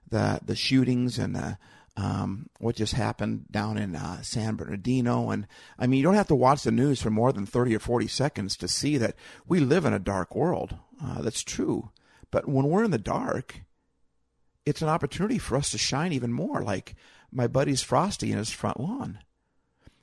the 0.10 0.40
the 0.46 0.56
shootings 0.56 1.20
and 1.20 1.36
the 1.36 1.58
um, 2.00 2.50
what 2.60 2.78
just 2.78 2.94
happened 2.94 3.52
down 3.52 3.78
in 3.78 3.94
uh, 3.94 4.22
San 4.22 4.56
Bernardino. 4.56 5.32
And 5.32 5.48
I 5.78 5.86
mean, 5.86 5.98
you 5.98 6.04
don't 6.04 6.14
have 6.14 6.30
to 6.30 6.36
watch 6.36 6.64
the 6.64 6.72
news 6.72 7.02
for 7.02 7.10
more 7.10 7.34
than 7.34 7.46
30 7.46 7.76
or 7.76 7.80
40 7.80 8.08
seconds 8.08 8.56
to 8.58 8.70
see 8.70 8.98
that 8.98 9.16
we 9.46 9.60
live 9.60 9.84
in 9.84 9.94
a 9.94 10.00
dark 10.00 10.34
world. 10.34 10.78
Uh, 11.04 11.22
that's 11.22 11.44
true. 11.44 11.92
But 12.32 12.48
when 12.48 12.68
we're 12.68 12.86
in 12.86 12.92
the 12.92 12.98
dark, 12.98 13.64
it's 14.66 14.82
an 14.82 14.88
opportunity 14.88 15.38
for 15.38 15.58
us 15.58 15.72
to 15.72 15.78
shine 15.78 16.14
even 16.14 16.32
more, 16.32 16.62
like 16.62 16.96
my 17.32 17.48
buddy's 17.48 17.82
Frosty 17.82 18.32
in 18.32 18.38
his 18.38 18.52
front 18.52 18.80
lawn. 18.80 19.20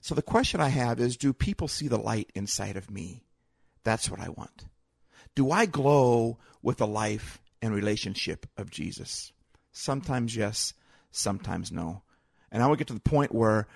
So 0.03 0.15
the 0.15 0.23
question 0.23 0.61
I 0.61 0.69
have 0.69 1.01
is 1.01 1.17
do 1.17 1.33
people 1.33 1.67
see 1.67 1.89
the 1.89 1.97
light 1.97 2.31
inside 2.35 2.77
of 2.77 2.91
me? 2.91 3.25
That's 3.85 4.11
what 4.11 4.21
I 4.21 4.29
want. 4.29 4.67
Do 5.35 5.51
I 5.51 5.65
glow 5.65 6.39
with 6.63 6.77
the 6.77 6.87
life 6.87 7.41
and 7.63 7.75
relationship 7.75 8.47
of 8.59 8.71
Jesus? 8.71 9.33
Sometimes 9.73 10.37
yes, 10.37 10.75
sometimes 11.11 11.73
no. 11.73 12.03
And 12.51 12.63
I 12.63 12.67
would 12.67 12.79
get 12.79 12.89
to 12.89 12.95
the 12.95 13.01
point 13.01 13.35
where 13.35 13.67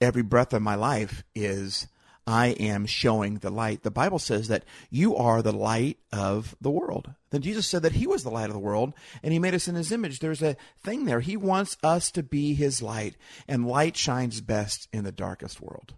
every 0.00 0.22
breath 0.22 0.52
of 0.52 0.62
my 0.62 0.74
life 0.74 1.22
is 1.34 1.86
I 2.26 2.48
am 2.48 2.86
showing 2.86 3.38
the 3.38 3.50
light. 3.50 3.82
The 3.82 3.90
Bible 3.90 4.18
says 4.18 4.48
that 4.48 4.64
you 4.90 5.16
are 5.16 5.42
the 5.42 5.52
light 5.52 5.98
of 6.12 6.54
the 6.60 6.70
world. 6.70 7.12
Then 7.30 7.42
Jesus 7.42 7.66
said 7.66 7.82
that 7.82 7.92
he 7.92 8.06
was 8.06 8.22
the 8.22 8.30
light 8.30 8.46
of 8.46 8.52
the 8.52 8.60
world 8.60 8.94
and 9.22 9.32
he 9.32 9.38
made 9.38 9.54
us 9.54 9.66
in 9.66 9.74
his 9.74 9.90
image. 9.90 10.20
There's 10.20 10.42
a 10.42 10.56
thing 10.82 11.04
there. 11.04 11.20
He 11.20 11.36
wants 11.36 11.76
us 11.82 12.10
to 12.12 12.22
be 12.22 12.54
his 12.54 12.80
light, 12.80 13.16
and 13.48 13.66
light 13.66 13.96
shines 13.96 14.40
best 14.40 14.88
in 14.92 15.04
the 15.04 15.12
darkest 15.12 15.60
world. 15.60 15.94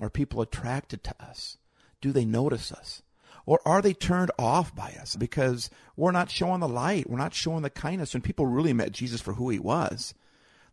Are 0.00 0.10
people 0.10 0.40
attracted 0.40 1.02
to 1.04 1.14
us? 1.20 1.58
Do 2.00 2.12
they 2.12 2.24
notice 2.24 2.70
us? 2.70 3.02
Or 3.46 3.60
are 3.64 3.82
they 3.82 3.94
turned 3.94 4.30
off 4.38 4.74
by 4.74 4.96
us 5.00 5.16
because 5.16 5.70
we're 5.96 6.12
not 6.12 6.30
showing 6.30 6.60
the 6.60 6.68
light? 6.68 7.08
We're 7.08 7.18
not 7.18 7.34
showing 7.34 7.62
the 7.62 7.70
kindness 7.70 8.14
when 8.14 8.22
people 8.22 8.46
really 8.46 8.72
met 8.72 8.92
Jesus 8.92 9.20
for 9.20 9.34
who 9.34 9.50
he 9.50 9.58
was. 9.58 10.14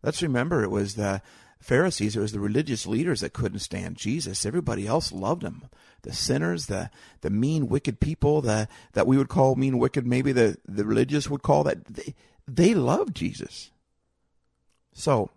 Let's 0.04 0.22
remember 0.22 0.64
it 0.64 0.72
was 0.72 0.96
the 0.96 1.22
Pharisees, 1.60 2.16
it 2.16 2.20
was 2.20 2.34
the 2.34 2.40
religious 2.40 2.86
leaders 2.86 3.22
that 3.22 3.34
couldn't 3.34 3.60
stand 3.60 3.98
Jesus. 3.98 4.46
Everybody 4.46 4.86
else 4.86 5.12
loved 5.12 5.42
him. 5.44 5.64
The 6.04 6.14
sinners, 6.14 6.68
the 6.68 6.92
the 7.22 7.32
mean, 7.32 7.68
wicked 7.68 8.00
people, 8.00 8.42
the 8.42 8.68
that 8.94 9.08
we 9.08 9.18
would 9.18 9.28
call 9.28 9.56
mean, 9.56 9.80
wicked, 9.80 10.06
maybe 10.06 10.32
the, 10.32 10.58
the 10.68 10.86
religious 10.86 11.30
would 11.30 11.42
call 11.42 11.64
that 11.64 11.86
they, 11.86 12.16
they 12.48 12.74
loved 12.76 13.16
Jesus. 13.16 13.72
So 14.94 15.32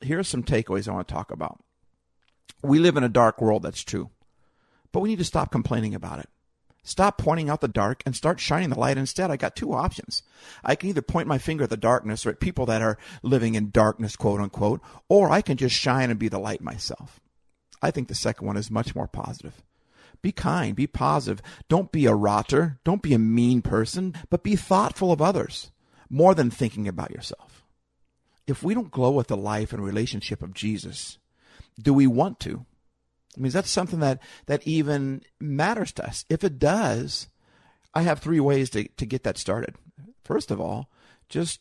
here 0.00 0.18
are 0.18 0.24
some 0.24 0.42
takeaways 0.42 0.88
I 0.88 0.92
want 0.92 1.06
to 1.06 1.14
talk 1.14 1.30
about. 1.30 1.62
We 2.62 2.78
live 2.78 2.96
in 2.96 3.04
a 3.04 3.08
dark 3.08 3.40
world, 3.40 3.62
that's 3.62 3.82
true. 3.82 4.10
But 4.90 5.00
we 5.00 5.08
need 5.08 5.18
to 5.18 5.24
stop 5.24 5.50
complaining 5.50 5.94
about 5.94 6.18
it. 6.18 6.28
Stop 6.84 7.16
pointing 7.16 7.48
out 7.48 7.60
the 7.60 7.68
dark 7.68 8.02
and 8.04 8.16
start 8.16 8.40
shining 8.40 8.70
the 8.70 8.78
light 8.78 8.98
instead. 8.98 9.30
I 9.30 9.36
got 9.36 9.54
two 9.54 9.72
options. 9.72 10.22
I 10.64 10.74
can 10.74 10.88
either 10.88 11.02
point 11.02 11.28
my 11.28 11.38
finger 11.38 11.64
at 11.64 11.70
the 11.70 11.76
darkness 11.76 12.26
or 12.26 12.30
at 12.30 12.40
people 12.40 12.66
that 12.66 12.82
are 12.82 12.98
living 13.22 13.54
in 13.54 13.70
darkness, 13.70 14.16
quote 14.16 14.40
unquote, 14.40 14.80
or 15.08 15.30
I 15.30 15.42
can 15.42 15.56
just 15.56 15.76
shine 15.76 16.10
and 16.10 16.18
be 16.18 16.28
the 16.28 16.40
light 16.40 16.60
myself. 16.60 17.20
I 17.80 17.92
think 17.92 18.08
the 18.08 18.14
second 18.14 18.46
one 18.46 18.56
is 18.56 18.70
much 18.70 18.94
more 18.94 19.06
positive. 19.06 19.62
Be 20.22 20.32
kind, 20.32 20.74
be 20.74 20.86
positive. 20.86 21.42
Don't 21.68 21.92
be 21.92 22.06
a 22.06 22.14
rotter, 22.14 22.78
don't 22.84 23.02
be 23.02 23.14
a 23.14 23.18
mean 23.18 23.62
person, 23.62 24.14
but 24.28 24.44
be 24.44 24.56
thoughtful 24.56 25.12
of 25.12 25.22
others 25.22 25.70
more 26.08 26.34
than 26.34 26.50
thinking 26.50 26.86
about 26.88 27.10
yourself. 27.10 27.64
If 28.46 28.62
we 28.62 28.74
don't 28.74 28.90
glow 28.90 29.12
with 29.12 29.28
the 29.28 29.36
life 29.36 29.72
and 29.72 29.84
relationship 29.84 30.42
of 30.42 30.54
Jesus, 30.54 31.18
do 31.80 31.94
we 31.94 32.06
want 32.06 32.40
to? 32.40 32.66
I 33.36 33.40
mean, 33.40 33.52
that's 33.52 33.70
something 33.70 34.00
that, 34.00 34.20
that 34.46 34.66
even 34.66 35.22
matters 35.40 35.92
to 35.92 36.06
us. 36.06 36.24
If 36.28 36.44
it 36.44 36.58
does, 36.58 37.28
I 37.94 38.02
have 38.02 38.18
three 38.18 38.40
ways 38.40 38.70
to, 38.70 38.86
to 38.88 39.06
get 39.06 39.22
that 39.24 39.38
started. 39.38 39.74
First 40.24 40.50
of 40.50 40.60
all, 40.60 40.88
just 41.28 41.60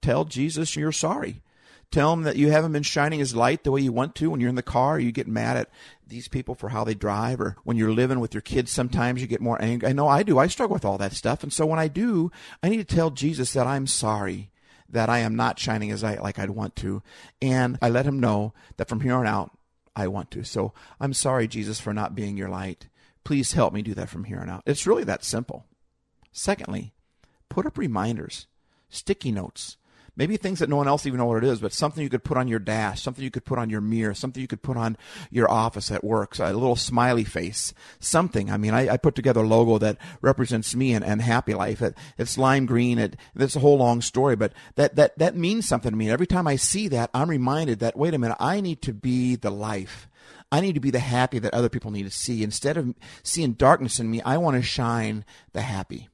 tell 0.00 0.24
Jesus 0.24 0.76
you're 0.76 0.92
sorry. 0.92 1.42
Tell 1.90 2.14
him 2.14 2.22
that 2.22 2.36
you 2.36 2.50
haven't 2.50 2.72
been 2.72 2.82
shining 2.82 3.18
his 3.18 3.36
light 3.36 3.64
the 3.64 3.70
way 3.70 3.82
you 3.82 3.92
want 3.92 4.14
to. 4.14 4.30
When 4.30 4.40
you're 4.40 4.48
in 4.48 4.54
the 4.56 4.62
car, 4.62 4.98
you 4.98 5.12
get 5.12 5.28
mad 5.28 5.58
at 5.58 5.70
these 6.06 6.26
people 6.26 6.54
for 6.54 6.70
how 6.70 6.84
they 6.84 6.94
drive, 6.94 7.38
or 7.38 7.56
when 7.64 7.76
you're 7.76 7.92
living 7.92 8.18
with 8.18 8.32
your 8.32 8.40
kids, 8.40 8.70
sometimes 8.70 9.20
you 9.20 9.26
get 9.26 9.42
more 9.42 9.60
angry. 9.60 9.88
I 9.88 9.92
know 9.92 10.08
I 10.08 10.22
do. 10.22 10.38
I 10.38 10.46
struggle 10.46 10.72
with 10.72 10.86
all 10.86 10.96
that 10.98 11.12
stuff. 11.12 11.42
And 11.42 11.52
so 11.52 11.66
when 11.66 11.78
I 11.78 11.88
do, 11.88 12.32
I 12.62 12.70
need 12.70 12.78
to 12.78 12.96
tell 12.96 13.10
Jesus 13.10 13.52
that 13.52 13.66
I'm 13.66 13.86
sorry 13.86 14.50
that 14.88 15.10
I 15.10 15.18
am 15.18 15.36
not 15.36 15.58
shining 15.58 15.90
as 15.90 16.02
I 16.02 16.16
like 16.16 16.38
I'd 16.38 16.50
want 16.50 16.76
to. 16.76 17.02
And 17.42 17.78
I 17.82 17.90
let 17.90 18.06
him 18.06 18.20
know 18.20 18.54
that 18.78 18.88
from 18.88 19.00
here 19.00 19.14
on 19.14 19.26
out, 19.26 19.50
I 19.94 20.08
want 20.08 20.30
to. 20.32 20.44
So 20.44 20.72
I'm 21.00 21.12
sorry, 21.12 21.46
Jesus, 21.46 21.80
for 21.80 21.92
not 21.92 22.14
being 22.14 22.36
your 22.36 22.48
light. 22.48 22.88
Please 23.24 23.52
help 23.52 23.72
me 23.72 23.82
do 23.82 23.94
that 23.94 24.08
from 24.08 24.24
here 24.24 24.40
on 24.40 24.50
out. 24.50 24.62
It's 24.66 24.86
really 24.86 25.04
that 25.04 25.24
simple. 25.24 25.66
Secondly, 26.32 26.92
put 27.48 27.66
up 27.66 27.78
reminders, 27.78 28.46
sticky 28.88 29.32
notes, 29.32 29.76
maybe 30.16 30.36
things 30.36 30.58
that 30.58 30.68
no 30.68 30.76
one 30.76 30.88
else 30.88 31.06
even 31.06 31.18
know 31.18 31.26
what 31.26 31.42
it 31.42 31.48
is, 31.48 31.60
but 31.60 31.72
something 31.72 32.02
you 32.02 32.08
could 32.08 32.24
put 32.24 32.36
on 32.36 32.48
your 32.48 32.58
dash, 32.58 33.02
something 33.02 33.24
you 33.24 33.30
could 33.30 33.44
put 33.44 33.58
on 33.58 33.70
your 33.70 33.80
mirror, 33.80 34.14
something 34.14 34.40
you 34.40 34.48
could 34.48 34.62
put 34.62 34.76
on 34.76 34.96
your 35.30 35.50
office 35.50 35.90
at 35.90 36.04
work, 36.04 36.34
so 36.34 36.44
a 36.44 36.52
little 36.52 36.76
smiley 36.76 37.24
face, 37.24 37.72
something. 37.98 38.50
I 38.50 38.56
mean, 38.56 38.74
I, 38.74 38.94
I 38.94 38.96
put 38.96 39.14
together 39.14 39.40
a 39.40 39.46
logo 39.46 39.78
that 39.78 39.98
represents 40.20 40.74
me 40.74 40.92
and, 40.92 41.04
and 41.04 41.22
happy 41.22 41.54
life. 41.54 41.80
It, 41.80 41.96
it's 42.18 42.38
lime 42.38 42.66
green. 42.66 42.98
It, 42.98 43.16
it's 43.34 43.56
a 43.56 43.60
whole 43.60 43.78
long 43.78 44.00
story, 44.00 44.36
but 44.36 44.52
that, 44.76 44.96
that, 44.96 45.18
that 45.18 45.36
means 45.36 45.66
something 45.66 45.90
to 45.90 45.96
me. 45.96 46.10
Every 46.10 46.26
time 46.26 46.46
I 46.46 46.56
see 46.56 46.88
that, 46.88 47.10
I'm 47.14 47.30
reminded 47.30 47.80
that, 47.80 47.96
wait 47.96 48.14
a 48.14 48.18
minute, 48.18 48.36
I 48.38 48.60
need 48.60 48.82
to 48.82 48.92
be 48.92 49.36
the 49.36 49.50
life. 49.50 50.08
I 50.50 50.60
need 50.60 50.74
to 50.74 50.80
be 50.80 50.90
the 50.90 50.98
happy 50.98 51.38
that 51.38 51.54
other 51.54 51.70
people 51.70 51.90
need 51.90 52.02
to 52.02 52.10
see. 52.10 52.42
Instead 52.42 52.76
of 52.76 52.94
seeing 53.22 53.54
darkness 53.54 53.98
in 53.98 54.10
me, 54.10 54.20
I 54.20 54.36
want 54.36 54.56
to 54.56 54.62
shine 54.62 55.24
the 55.54 55.62
happy. 55.62 56.10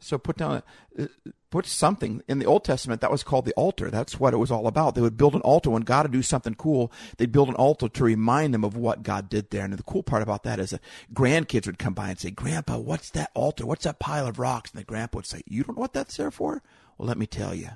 So 0.00 0.16
put 0.16 0.36
down, 0.36 0.62
uh, 0.98 1.06
put 1.50 1.66
something 1.66 2.22
in 2.28 2.38
the 2.38 2.46
Old 2.46 2.64
Testament 2.64 3.00
that 3.00 3.10
was 3.10 3.24
called 3.24 3.44
the 3.44 3.52
altar. 3.54 3.90
That's 3.90 4.20
what 4.20 4.32
it 4.32 4.36
was 4.36 4.50
all 4.50 4.68
about. 4.68 4.94
They 4.94 5.00
would 5.00 5.16
build 5.16 5.34
an 5.34 5.40
altar 5.40 5.70
when 5.70 5.82
God 5.82 6.04
would 6.04 6.12
do 6.12 6.22
something 6.22 6.54
cool. 6.54 6.92
They'd 7.16 7.32
build 7.32 7.48
an 7.48 7.56
altar 7.56 7.88
to 7.88 8.04
remind 8.04 8.54
them 8.54 8.64
of 8.64 8.76
what 8.76 9.02
God 9.02 9.28
did 9.28 9.50
there. 9.50 9.64
And 9.64 9.72
the 9.72 9.82
cool 9.82 10.04
part 10.04 10.22
about 10.22 10.44
that 10.44 10.60
is 10.60 10.70
that 10.70 10.82
grandkids 11.12 11.66
would 11.66 11.78
come 11.78 11.94
by 11.94 12.10
and 12.10 12.18
say, 12.18 12.30
"Grandpa, 12.30 12.78
what's 12.78 13.10
that 13.10 13.30
altar? 13.34 13.66
What's 13.66 13.84
that 13.84 13.98
pile 13.98 14.26
of 14.26 14.38
rocks?" 14.38 14.70
And 14.70 14.80
the 14.80 14.84
grandpa 14.84 15.18
would 15.18 15.26
say, 15.26 15.42
"You 15.46 15.64
don't 15.64 15.76
know 15.76 15.80
what 15.80 15.92
that's 15.92 16.16
there 16.16 16.30
for? 16.30 16.62
Well, 16.96 17.08
let 17.08 17.18
me 17.18 17.26
tell 17.26 17.54
you." 17.54 17.70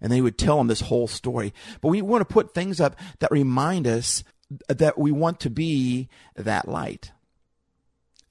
And 0.00 0.12
they 0.12 0.20
would 0.20 0.38
tell 0.38 0.58
them 0.58 0.68
this 0.68 0.82
whole 0.82 1.08
story. 1.08 1.52
But 1.80 1.88
we 1.88 2.02
want 2.02 2.20
to 2.20 2.32
put 2.32 2.54
things 2.54 2.80
up 2.80 2.96
that 3.18 3.30
remind 3.32 3.86
us 3.86 4.22
that 4.68 4.98
we 4.98 5.10
want 5.10 5.40
to 5.40 5.50
be 5.50 6.08
that 6.36 6.68
light. 6.68 7.10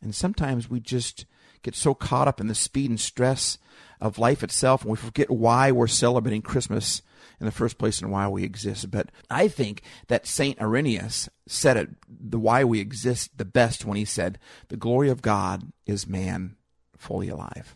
And 0.02 0.16
sometimes 0.16 0.70
we 0.70 0.80
just 0.80 1.26
get 1.66 1.76
so 1.76 1.94
caught 1.94 2.28
up 2.28 2.40
in 2.40 2.48
the 2.48 2.56
speed 2.56 2.90
and 2.90 3.00
stress 3.00 3.58
of 4.00 4.20
life 4.20 4.44
itself 4.44 4.84
and 4.84 4.92
we 4.92 4.98
forget 4.98 5.32
why 5.32 5.72
we're 5.72 5.88
celebrating 5.88 6.42
Christmas 6.42 7.02
in 7.40 7.46
the 7.46 7.52
first 7.52 7.78
place 7.78 8.02
and 8.02 8.12
why 8.12 8.28
we 8.28 8.44
exist. 8.44 8.92
But 8.92 9.10
I 9.30 9.48
think 9.48 9.82
that 10.08 10.28
St. 10.28 10.62
Irenaeus 10.62 11.28
said 11.48 11.76
it, 11.76 11.90
the 12.08 12.40
why 12.40 12.64
we 12.64 12.80
exist 12.80 13.38
the 13.38 13.46
best 13.46 13.84
when 13.84 13.98
he 13.98 14.06
said, 14.06 14.38
the 14.70 14.78
glory 14.78 15.10
of 15.10 15.22
God 15.22 15.72
is 15.86 16.08
man 16.08 16.56
fully 16.98 17.30
alive. 17.30 17.76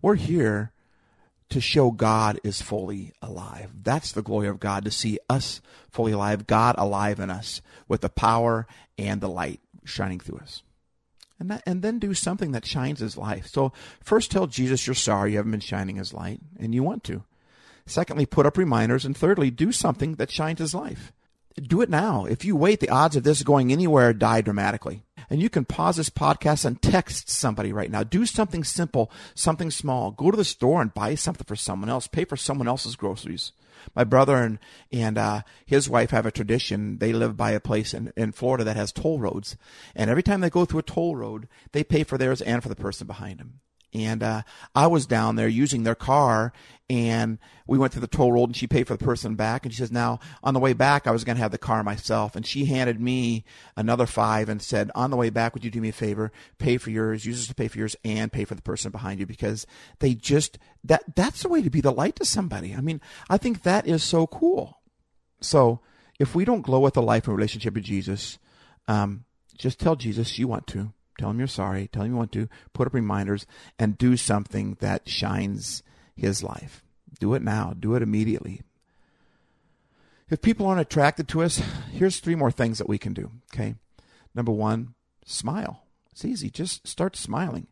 We're 0.00 0.14
here 0.14 0.72
to 1.50 1.60
show 1.60 1.90
God 1.90 2.38
is 2.44 2.62
fully 2.62 3.12
alive. 3.20 3.70
That's 3.82 4.12
the 4.12 4.22
glory 4.22 4.48
of 4.48 4.60
God, 4.60 4.84
to 4.84 4.90
see 4.90 5.18
us 5.28 5.60
fully 5.90 6.12
alive, 6.12 6.46
God 6.46 6.76
alive 6.78 7.20
in 7.20 7.30
us 7.30 7.60
with 7.88 8.00
the 8.00 8.08
power 8.08 8.66
and 8.96 9.20
the 9.20 9.28
light 9.28 9.60
shining 9.84 10.20
through 10.20 10.38
us 10.38 10.62
and 11.38 11.50
that, 11.50 11.62
and 11.66 11.82
then 11.82 11.98
do 11.98 12.14
something 12.14 12.52
that 12.52 12.66
shines 12.66 13.00
his 13.00 13.16
life. 13.16 13.46
So 13.46 13.72
first 14.02 14.30
tell 14.30 14.46
Jesus 14.46 14.86
you're 14.86 14.94
sorry 14.94 15.32
you 15.32 15.36
haven't 15.38 15.52
been 15.52 15.60
shining 15.60 15.96
his 15.96 16.12
light 16.12 16.40
and 16.58 16.74
you 16.74 16.82
want 16.82 17.04
to. 17.04 17.24
Secondly, 17.86 18.26
put 18.26 18.46
up 18.46 18.56
reminders 18.56 19.04
and 19.04 19.16
thirdly, 19.16 19.50
do 19.50 19.70
something 19.72 20.14
that 20.14 20.30
shines 20.30 20.58
his 20.58 20.74
life. 20.74 21.12
Do 21.60 21.82
it 21.82 21.90
now. 21.90 22.24
If 22.24 22.44
you 22.44 22.56
wait, 22.56 22.80
the 22.80 22.88
odds 22.88 23.14
of 23.14 23.22
this 23.22 23.42
going 23.42 23.70
anywhere 23.70 24.12
die 24.12 24.40
dramatically. 24.40 25.04
And 25.30 25.40
you 25.40 25.48
can 25.48 25.64
pause 25.64 25.96
this 25.96 26.10
podcast 26.10 26.64
and 26.64 26.80
text 26.80 27.30
somebody 27.30 27.72
right 27.72 27.90
now. 27.90 28.02
Do 28.02 28.26
something 28.26 28.64
simple, 28.64 29.10
something 29.34 29.70
small. 29.70 30.10
Go 30.10 30.30
to 30.30 30.36
the 30.36 30.44
store 30.44 30.82
and 30.82 30.92
buy 30.92 31.14
something 31.14 31.44
for 31.46 31.56
someone 31.56 31.88
else. 31.88 32.06
Pay 32.06 32.24
for 32.24 32.36
someone 32.36 32.68
else's 32.68 32.96
groceries 32.96 33.52
my 33.94 34.04
brother 34.04 34.36
and 34.36 34.58
and 34.92 35.18
uh, 35.18 35.42
his 35.66 35.88
wife 35.88 36.10
have 36.10 36.26
a 36.26 36.30
tradition. 36.30 36.98
They 36.98 37.12
live 37.12 37.36
by 37.36 37.52
a 37.52 37.60
place 37.60 37.94
in, 37.94 38.12
in 38.16 38.32
Florida 38.32 38.64
that 38.64 38.76
has 38.76 38.92
toll 38.92 39.18
roads, 39.18 39.56
and 39.94 40.10
every 40.10 40.22
time 40.22 40.40
they 40.40 40.50
go 40.50 40.64
through 40.64 40.80
a 40.80 40.84
toll 40.84 41.16
road, 41.16 41.48
they 41.72 41.84
pay 41.84 42.04
for 42.04 42.18
theirs 42.18 42.40
and 42.42 42.62
for 42.62 42.68
the 42.68 42.76
person 42.76 43.06
behind 43.06 43.40
them. 43.40 43.60
And 43.94 44.24
uh, 44.24 44.42
I 44.74 44.88
was 44.88 45.06
down 45.06 45.36
there 45.36 45.46
using 45.46 45.84
their 45.84 45.94
car, 45.94 46.52
and 46.90 47.38
we 47.66 47.78
went 47.78 47.92
through 47.92 48.00
the 48.00 48.08
toll 48.08 48.32
road, 48.32 48.46
and 48.46 48.56
she 48.56 48.66
paid 48.66 48.88
for 48.88 48.96
the 48.96 49.04
person 49.04 49.36
back. 49.36 49.64
And 49.64 49.72
she 49.72 49.78
says, 49.78 49.92
"Now 49.92 50.18
on 50.42 50.52
the 50.52 50.60
way 50.60 50.72
back, 50.72 51.06
I 51.06 51.12
was 51.12 51.22
going 51.22 51.36
to 51.36 51.42
have 51.42 51.52
the 51.52 51.58
car 51.58 51.84
myself." 51.84 52.34
And 52.34 52.44
she 52.44 52.64
handed 52.64 53.00
me 53.00 53.44
another 53.76 54.06
five 54.06 54.48
and 54.48 54.60
said, 54.60 54.90
"On 54.96 55.10
the 55.10 55.16
way 55.16 55.30
back, 55.30 55.54
would 55.54 55.64
you 55.64 55.70
do 55.70 55.80
me 55.80 55.90
a 55.90 55.92
favor? 55.92 56.32
Pay 56.58 56.76
for 56.76 56.90
yours, 56.90 57.24
use 57.24 57.38
this 57.38 57.46
to 57.46 57.54
pay 57.54 57.68
for 57.68 57.78
yours, 57.78 57.94
and 58.04 58.32
pay 58.32 58.44
for 58.44 58.56
the 58.56 58.62
person 58.62 58.90
behind 58.90 59.20
you 59.20 59.26
because 59.26 59.64
they 60.00 60.14
just 60.14 60.58
that 60.82 61.04
that's 61.14 61.42
the 61.42 61.48
way 61.48 61.62
to 61.62 61.70
be 61.70 61.80
the 61.80 61.92
light 61.92 62.16
to 62.16 62.24
somebody. 62.24 62.74
I 62.74 62.80
mean, 62.80 63.00
I 63.30 63.38
think 63.38 63.62
that 63.62 63.86
is 63.86 64.02
so 64.02 64.26
cool. 64.26 64.80
So 65.40 65.80
if 66.18 66.34
we 66.34 66.44
don't 66.44 66.62
glow 66.62 66.80
with 66.80 66.94
the 66.94 67.02
life 67.02 67.28
and 67.28 67.36
relationship 67.36 67.74
with 67.74 67.84
Jesus, 67.84 68.38
um, 68.88 69.24
just 69.56 69.78
tell 69.78 69.94
Jesus 69.94 70.36
you 70.38 70.48
want 70.48 70.66
to." 70.68 70.92
Tell 71.18 71.30
him 71.30 71.38
you're 71.38 71.46
sorry. 71.46 71.88
Tell 71.88 72.02
him 72.02 72.12
you 72.12 72.16
want 72.16 72.32
to. 72.32 72.48
Put 72.72 72.86
up 72.86 72.94
reminders 72.94 73.46
and 73.78 73.98
do 73.98 74.16
something 74.16 74.76
that 74.80 75.08
shines 75.08 75.82
his 76.16 76.42
life. 76.42 76.82
Do 77.20 77.34
it 77.34 77.42
now. 77.42 77.74
Do 77.78 77.94
it 77.94 78.02
immediately. 78.02 78.62
If 80.30 80.42
people 80.42 80.66
aren't 80.66 80.80
attracted 80.80 81.28
to 81.28 81.42
us, 81.42 81.62
here's 81.92 82.18
three 82.18 82.34
more 82.34 82.50
things 82.50 82.78
that 82.78 82.88
we 82.88 82.98
can 82.98 83.12
do. 83.12 83.30
Okay. 83.52 83.74
Number 84.34 84.52
one, 84.52 84.94
smile. 85.24 85.84
It's 86.10 86.24
easy. 86.24 86.50
Just 86.50 86.86
start 86.86 87.16
smiling. 87.16 87.68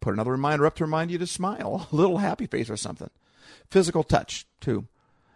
Put 0.00 0.14
another 0.14 0.30
reminder 0.30 0.66
up 0.66 0.76
to 0.76 0.84
remind 0.84 1.10
you 1.10 1.18
to 1.18 1.26
smile. 1.26 1.88
A 1.92 1.96
little 1.96 2.18
happy 2.18 2.46
face 2.46 2.70
or 2.70 2.76
something. 2.76 3.10
Physical 3.70 4.02
touch, 4.02 4.46
too. 4.60 4.86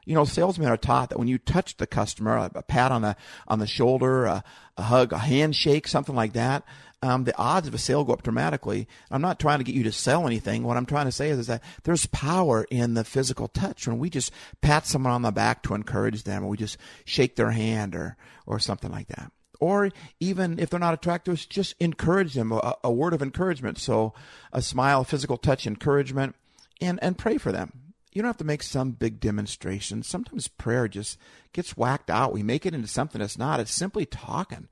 You 0.05 0.15
know, 0.15 0.25
salesmen 0.25 0.69
are 0.69 0.77
taught 0.77 1.11
that 1.11 1.19
when 1.19 1.29
you 1.29 1.39
touch 1.39 1.77
the 1.77 1.87
customer, 1.87 2.37
a, 2.37 2.51
a 2.57 2.63
pat 2.63 2.93
on 2.93 3.03
the 3.03 3.17
on 3.49 3.59
the 3.59 3.67
shoulder, 3.67 4.27
a, 4.27 4.45
a 4.77 4.83
hug, 4.83 5.13
a 5.13 5.19
handshake, 5.19 5.89
something 5.89 6.15
like 6.15 6.35
that, 6.35 6.65
um, 7.05 7.25
the 7.25 7.37
odds 7.37 7.69
of 7.69 7.75
a 7.75 7.79
sale 7.79 8.05
go 8.05 8.15
up 8.15 8.23
dramatically. 8.23 8.89
I'm 9.11 9.21
not 9.21 9.39
trying 9.39 9.59
to 9.59 9.65
get 9.65 9.75
you 9.75 9.83
to 9.85 9.93
sell 9.93 10.27
anything. 10.27 10.63
What 10.63 10.77
I'm 10.77 10.87
trying 10.87 11.05
to 11.05 11.13
say 11.13 11.29
is, 11.29 11.39
is 11.39 11.47
that 11.49 11.63
there's 11.83 12.07
power 12.07 12.67
in 12.71 12.95
the 12.95 13.05
physical 13.05 13.49
touch 13.49 13.87
when 13.87 13.99
we 13.99 14.09
just 14.09 14.33
pat 14.63 14.87
someone 14.87 15.13
on 15.13 15.23
the 15.23 15.31
back 15.31 15.63
to 15.65 15.75
encourage 15.75 16.25
them, 16.25 16.45
or 16.45 16.49
we 16.49 16.57
just 16.57 16.79
shake 17.05 17.37
their 17.37 17.51
hand, 17.51 17.95
or 17.95 18.17
or 18.47 18.59
something 18.59 18.91
like 18.91 19.09
that. 19.09 19.31
Or 19.61 19.91
even 20.19 20.59
if 20.59 20.69
they're 20.71 20.81
not 20.81 20.95
attractive, 20.95 21.47
just 21.49 21.75
encourage 21.81 22.35
them, 22.35 22.53
a, 22.53 22.75
a 22.83 22.91
word 22.91 23.15
of 23.15 23.23
encouragement. 23.23 23.79
So 23.79 24.13
a 24.53 24.61
smile, 24.61 25.05
physical 25.05 25.37
touch, 25.37 25.67
encouragement, 25.67 26.37
and 26.81 26.99
and 27.03 27.19
pray 27.19 27.39
for 27.39 27.53
them 27.53 27.84
you 28.15 28.23
don't 28.23 28.29
have 28.29 28.37
to 28.39 28.45
make 28.45 28.63
some 28.63 28.93
big 28.93 29.19
demonstration. 29.19 30.05
Sometimes 30.05 30.47
prayer 30.47 30.87
just 30.87 31.19
gets 31.53 31.77
whacked 31.77 32.09
out. 32.09 32.33
We 32.33 32.45
make 32.45 32.65
it 32.65 32.73
into 32.73 32.87
something 32.87 33.21
it's 33.21 33.37
not. 33.37 33.59
It's 33.59 33.75
simply 33.75 34.07
talking. 34.07 34.69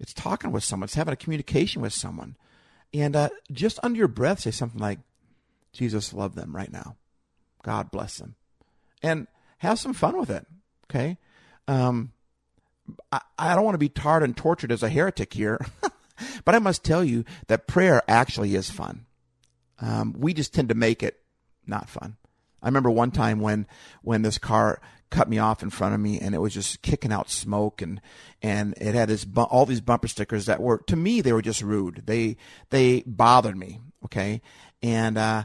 It's 0.00 0.14
talking 0.14 0.50
with 0.50 0.64
someone. 0.64 0.86
It's 0.86 0.94
having 0.94 1.12
a 1.12 1.16
communication 1.16 1.82
with 1.82 1.92
someone. 1.92 2.36
and 2.94 3.14
uh, 3.14 3.28
just 3.52 3.78
under 3.82 3.98
your 3.98 4.08
breath 4.08 4.40
say 4.40 4.50
something 4.50 4.80
like, 4.80 4.98
Jesus, 5.72 6.12
love 6.12 6.34
them 6.34 6.56
right 6.56 6.72
now. 6.72 6.96
God 7.62 7.90
bless 7.90 8.16
them. 8.16 8.36
And 9.02 9.26
have 9.58 9.78
some 9.78 9.92
fun 9.92 10.18
with 10.18 10.30
it. 10.30 10.46
Okay. 10.90 11.18
Um, 11.68 12.12
I, 13.12 13.20
I 13.38 13.54
don't 13.54 13.64
want 13.64 13.74
to 13.74 13.78
be 13.78 13.88
tarred 13.88 14.22
and 14.22 14.36
tortured 14.36 14.72
as 14.72 14.82
a 14.82 14.88
heretic 14.88 15.34
here, 15.34 15.64
but 16.44 16.54
I 16.54 16.58
must 16.58 16.84
tell 16.84 17.04
you 17.04 17.24
that 17.46 17.66
prayer 17.66 18.02
actually 18.08 18.54
is 18.54 18.70
fun. 18.70 19.06
Um, 19.80 20.14
we 20.16 20.34
just 20.34 20.54
tend 20.54 20.68
to 20.70 20.74
make 20.74 21.02
it 21.02 21.20
not 21.66 21.88
fun. 21.88 22.16
I 22.62 22.68
remember 22.68 22.90
one 22.90 23.10
time 23.10 23.40
when 23.40 23.66
when 24.02 24.22
this 24.22 24.38
car 24.38 24.80
cut 25.10 25.28
me 25.28 25.38
off 25.38 25.62
in 25.62 25.70
front 25.70 25.94
of 25.94 26.00
me 26.00 26.18
and 26.18 26.34
it 26.34 26.38
was 26.38 26.54
just 26.54 26.80
kicking 26.82 27.12
out 27.12 27.30
smoke 27.30 27.82
and 27.82 28.00
and 28.40 28.74
it 28.80 28.94
had 28.94 29.08
this 29.08 29.24
bu- 29.24 29.42
all 29.42 29.66
these 29.66 29.80
bumper 29.80 30.08
stickers 30.08 30.46
that 30.46 30.60
were 30.60 30.78
to 30.86 30.96
me 30.96 31.20
they 31.20 31.32
were 31.32 31.42
just 31.42 31.62
rude. 31.62 32.02
They 32.06 32.36
they 32.70 33.02
bothered 33.06 33.56
me, 33.56 33.80
okay? 34.04 34.40
And 34.82 35.18
uh 35.18 35.44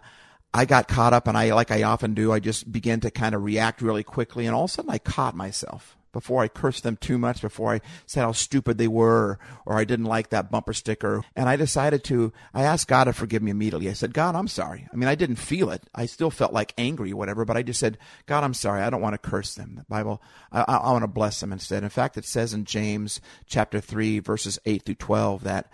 I 0.53 0.65
got 0.65 0.87
caught 0.87 1.13
up 1.13 1.27
and 1.27 1.37
I 1.37 1.53
like 1.53 1.69
I 1.71 1.83
often 1.83 2.13
do, 2.13 2.31
I 2.31 2.39
just 2.39 2.71
began 2.71 3.01
to 3.01 3.11
kind 3.11 3.35
of 3.35 3.43
react 3.43 3.81
really 3.81 4.03
quickly 4.03 4.45
and 4.45 4.55
all 4.55 4.63
of 4.63 4.71
a 4.71 4.73
sudden 4.73 4.91
I 4.91 4.97
caught 4.97 5.35
myself 5.35 5.97
before 6.17 6.41
I 6.41 6.47
cursed 6.47 6.81
them 6.81 6.97
too 6.97 7.19
much, 7.19 7.43
before 7.43 7.75
I 7.75 7.81
said 8.07 8.21
how 8.21 8.31
stupid 8.31 8.79
they 8.79 8.87
were, 8.87 9.37
or, 9.67 9.77
I 9.77 9.83
didn't 9.83 10.07
like 10.07 10.29
that 10.29 10.49
bumper 10.49 10.73
sticker. 10.73 11.21
And 11.35 11.47
I 11.47 11.57
decided 11.57 12.03
to, 12.05 12.33
I 12.55 12.63
asked 12.63 12.87
God 12.87 13.03
to 13.03 13.13
forgive 13.13 13.43
me 13.43 13.51
immediately. 13.51 13.87
I 13.87 13.93
said, 13.93 14.15
God, 14.15 14.35
I'm 14.35 14.47
sorry. 14.47 14.87
I 14.91 14.95
mean, 14.95 15.07
I 15.07 15.13
didn't 15.13 15.35
feel 15.35 15.69
it. 15.69 15.83
I 15.93 16.07
still 16.07 16.31
felt 16.31 16.53
like 16.53 16.73
angry 16.75 17.11
or 17.11 17.17
whatever, 17.17 17.45
but 17.45 17.55
I 17.55 17.61
just 17.61 17.79
said, 17.79 17.99
God, 18.25 18.43
I'm 18.43 18.55
sorry. 18.55 18.81
I 18.81 18.89
don't 18.89 19.03
want 19.03 19.13
to 19.13 19.29
curse 19.29 19.53
them. 19.53 19.75
The 19.75 19.85
Bible, 19.87 20.19
I, 20.51 20.61
I, 20.61 20.77
I 20.77 20.91
want 20.91 21.03
to 21.03 21.07
bless 21.07 21.39
them 21.39 21.53
instead. 21.53 21.83
In 21.83 21.89
fact, 21.89 22.17
it 22.17 22.25
says 22.25 22.51
in 22.51 22.65
James 22.65 23.21
chapter 23.45 23.79
3, 23.79 24.17
verses 24.17 24.57
8 24.65 24.81
through 24.81 24.95
12 24.95 25.43
that, 25.43 25.71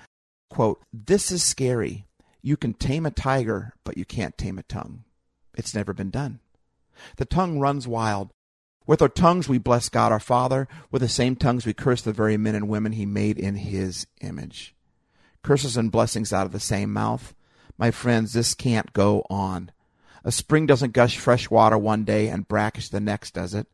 quote, 0.49 0.81
this 0.91 1.31
is 1.31 1.41
scary. 1.41 2.05
You 2.41 2.57
can 2.57 2.73
tame 2.73 3.05
a 3.05 3.11
tiger, 3.11 3.75
but 3.85 3.97
you 3.97 4.03
can't 4.03 4.37
tame 4.37 4.59
a 4.59 4.63
tongue. 4.63 5.05
It's 5.55 5.73
never 5.73 5.93
been 5.93 6.09
done. 6.09 6.41
The 7.15 7.23
tongue 7.23 7.61
runs 7.61 7.87
wild. 7.87 8.31
With 8.85 9.01
our 9.01 9.09
tongues 9.09 9.47
we 9.47 9.57
bless 9.57 9.89
God 9.89 10.11
our 10.11 10.19
Father. 10.19 10.67
With 10.91 11.01
the 11.01 11.09
same 11.09 11.35
tongues 11.35 11.65
we 11.65 11.73
curse 11.73 12.01
the 12.01 12.13
very 12.13 12.37
men 12.37 12.55
and 12.55 12.67
women 12.67 12.93
he 12.93 13.05
made 13.05 13.37
in 13.37 13.55
his 13.55 14.07
image. 14.21 14.75
Curses 15.41 15.77
and 15.77 15.91
blessings 15.91 16.33
out 16.33 16.45
of 16.45 16.51
the 16.51 16.59
same 16.59 16.91
mouth. 16.91 17.33
My 17.77 17.91
friends, 17.91 18.33
this 18.33 18.53
can't 18.53 18.93
go 18.93 19.25
on. 19.29 19.71
A 20.23 20.31
spring 20.31 20.65
doesn't 20.65 20.93
gush 20.93 21.17
fresh 21.17 21.49
water 21.49 21.77
one 21.77 22.03
day 22.03 22.27
and 22.27 22.47
brackish 22.47 22.89
the 22.89 22.99
next, 22.99 23.33
does 23.33 23.53
it? 23.53 23.67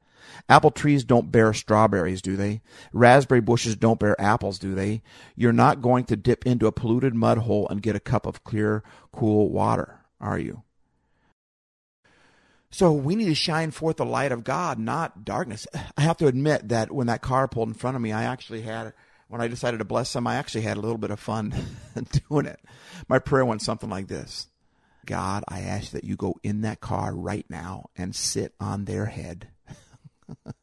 Apple 0.48 0.72
trees 0.72 1.04
don't 1.04 1.32
bear 1.32 1.54
strawberries, 1.54 2.22
do 2.22 2.36
they? 2.36 2.62
Raspberry 2.94 3.42
bushes 3.42 3.76
don't 3.76 4.00
bear 4.00 4.20
apples, 4.20 4.60
do 4.60 4.76
they? 4.76 5.02
You're 5.36 5.54
not 5.54 5.82
going 5.82 6.06
to 6.06 6.16
dip 6.16 6.46
into 6.46 6.68
a 6.68 6.72
polluted 6.72 7.14
mud 7.14 7.40
hole 7.40 7.68
and 7.70 7.82
get 7.82 7.96
a 7.96 8.00
cup 8.00 8.26
of 8.26 8.44
clear, 8.44 8.84
cool 9.12 9.50
water, 9.50 10.02
are 10.20 10.40
you? 10.40 10.64
So 12.72 12.94
we 12.94 13.16
need 13.16 13.26
to 13.26 13.36
shine 13.36 13.72
forth 13.72 13.98
the 13.98 14.06
light 14.06 14.32
of 14.32 14.44
God, 14.44 14.78
not 14.78 15.26
darkness. 15.26 15.66
I 15.98 16.02
have 16.02 16.18
to 16.18 16.28
admit 16.28 16.70
that 16.70 16.92
when 16.92 17.08
that 17.08 17.22
car 17.22 17.48
pulled 17.48 17.68
in 17.68 17.74
front 17.74 17.96
of 17.96 18.02
me, 18.02 18.12
I 18.12 18.24
actually 18.24 18.62
had, 18.62 18.94
when 19.28 19.42
I 19.42 19.48
decided 19.48 19.78
to 19.80 19.86
bless 19.86 20.14
them, 20.14 20.28
I 20.28 20.36
actually 20.36 20.62
had 20.62 20.78
a 20.78 20.82
little 20.82 21.00
bit 21.00 21.12
of 21.12 21.20
fun 21.20 21.54
doing 22.30 22.46
it. 22.46 22.60
My 23.08 23.18
prayer 23.20 23.46
went 23.46 23.64
something 23.64 23.90
like 23.90 24.08
this 24.08 24.48
God, 25.06 25.44
I 25.48 25.62
ask 25.62 25.92
that 25.92 26.04
you 26.04 26.16
go 26.16 26.36
in 26.44 26.62
that 26.62 26.82
car 26.82 27.16
right 27.16 27.46
now 27.50 27.90
and 27.96 28.16
sit 28.16 28.54
on 28.60 28.86
their 28.86 29.08
head. 29.08 29.48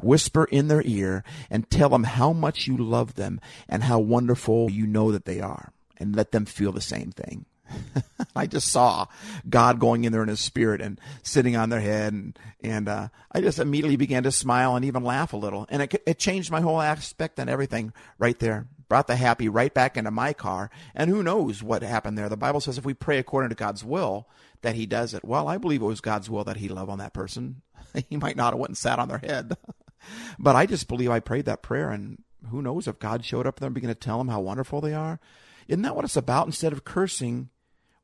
Whisper 0.00 0.44
in 0.44 0.66
their 0.66 0.82
ear 0.84 1.22
and 1.48 1.70
tell 1.70 1.90
them 1.90 2.02
how 2.02 2.32
much 2.32 2.66
you 2.66 2.76
love 2.76 3.14
them 3.14 3.40
and 3.68 3.84
how 3.84 4.00
wonderful 4.00 4.68
you 4.68 4.88
know 4.88 5.12
that 5.12 5.24
they 5.24 5.40
are, 5.40 5.72
and 5.98 6.16
let 6.16 6.32
them 6.32 6.44
feel 6.44 6.72
the 6.72 6.80
same 6.80 7.12
thing. 7.12 7.46
I 8.36 8.46
just 8.46 8.68
saw 8.68 9.06
God 9.48 9.78
going 9.78 10.04
in 10.04 10.12
there 10.12 10.22
in 10.22 10.28
His 10.28 10.40
Spirit 10.40 10.80
and 10.80 11.00
sitting 11.22 11.56
on 11.56 11.68
their 11.68 11.80
head, 11.80 12.12
and 12.12 12.38
and 12.62 12.88
uh, 12.88 13.08
I 13.30 13.40
just 13.40 13.58
immediately 13.58 13.96
began 13.96 14.22
to 14.24 14.32
smile 14.32 14.76
and 14.76 14.84
even 14.84 15.04
laugh 15.04 15.32
a 15.32 15.36
little, 15.36 15.66
and 15.68 15.82
it 15.82 16.02
it 16.06 16.18
changed 16.18 16.50
my 16.50 16.60
whole 16.60 16.80
aspect 16.80 17.38
and 17.38 17.50
everything 17.50 17.92
right 18.18 18.38
there. 18.38 18.66
Brought 18.88 19.06
the 19.06 19.16
happy 19.16 19.48
right 19.48 19.72
back 19.72 19.96
into 19.96 20.10
my 20.10 20.32
car, 20.32 20.70
and 20.94 21.08
who 21.08 21.22
knows 21.22 21.62
what 21.62 21.82
happened 21.82 22.18
there? 22.18 22.28
The 22.28 22.36
Bible 22.36 22.60
says 22.60 22.76
if 22.76 22.84
we 22.84 22.94
pray 22.94 23.18
according 23.18 23.48
to 23.48 23.54
God's 23.54 23.84
will, 23.84 24.28
that 24.60 24.74
He 24.74 24.86
does 24.86 25.14
it. 25.14 25.24
Well, 25.24 25.48
I 25.48 25.58
believe 25.58 25.82
it 25.82 25.86
was 25.86 26.00
God's 26.00 26.28
will 26.28 26.44
that 26.44 26.58
He 26.58 26.68
love 26.68 26.90
on 26.90 26.98
that 26.98 27.14
person. 27.14 27.62
he 28.08 28.16
might 28.16 28.36
not 28.36 28.52
have 28.52 28.58
went 28.58 28.70
and 28.70 28.78
sat 28.78 28.98
on 28.98 29.08
their 29.08 29.18
head, 29.18 29.56
but 30.38 30.56
I 30.56 30.66
just 30.66 30.88
believe 30.88 31.10
I 31.10 31.20
prayed 31.20 31.46
that 31.46 31.62
prayer, 31.62 31.90
and 31.90 32.22
who 32.50 32.62
knows 32.62 32.88
if 32.88 32.98
God 32.98 33.24
showed 33.24 33.46
up 33.46 33.60
there 33.60 33.66
and 33.66 33.74
began 33.74 33.88
to 33.88 33.94
tell 33.94 34.18
them 34.18 34.28
how 34.28 34.40
wonderful 34.40 34.80
they 34.80 34.94
are. 34.94 35.20
Isn't 35.68 35.82
that 35.82 35.94
what 35.94 36.04
it's 36.04 36.16
about? 36.16 36.46
Instead 36.46 36.72
of 36.72 36.84
cursing, 36.84 37.50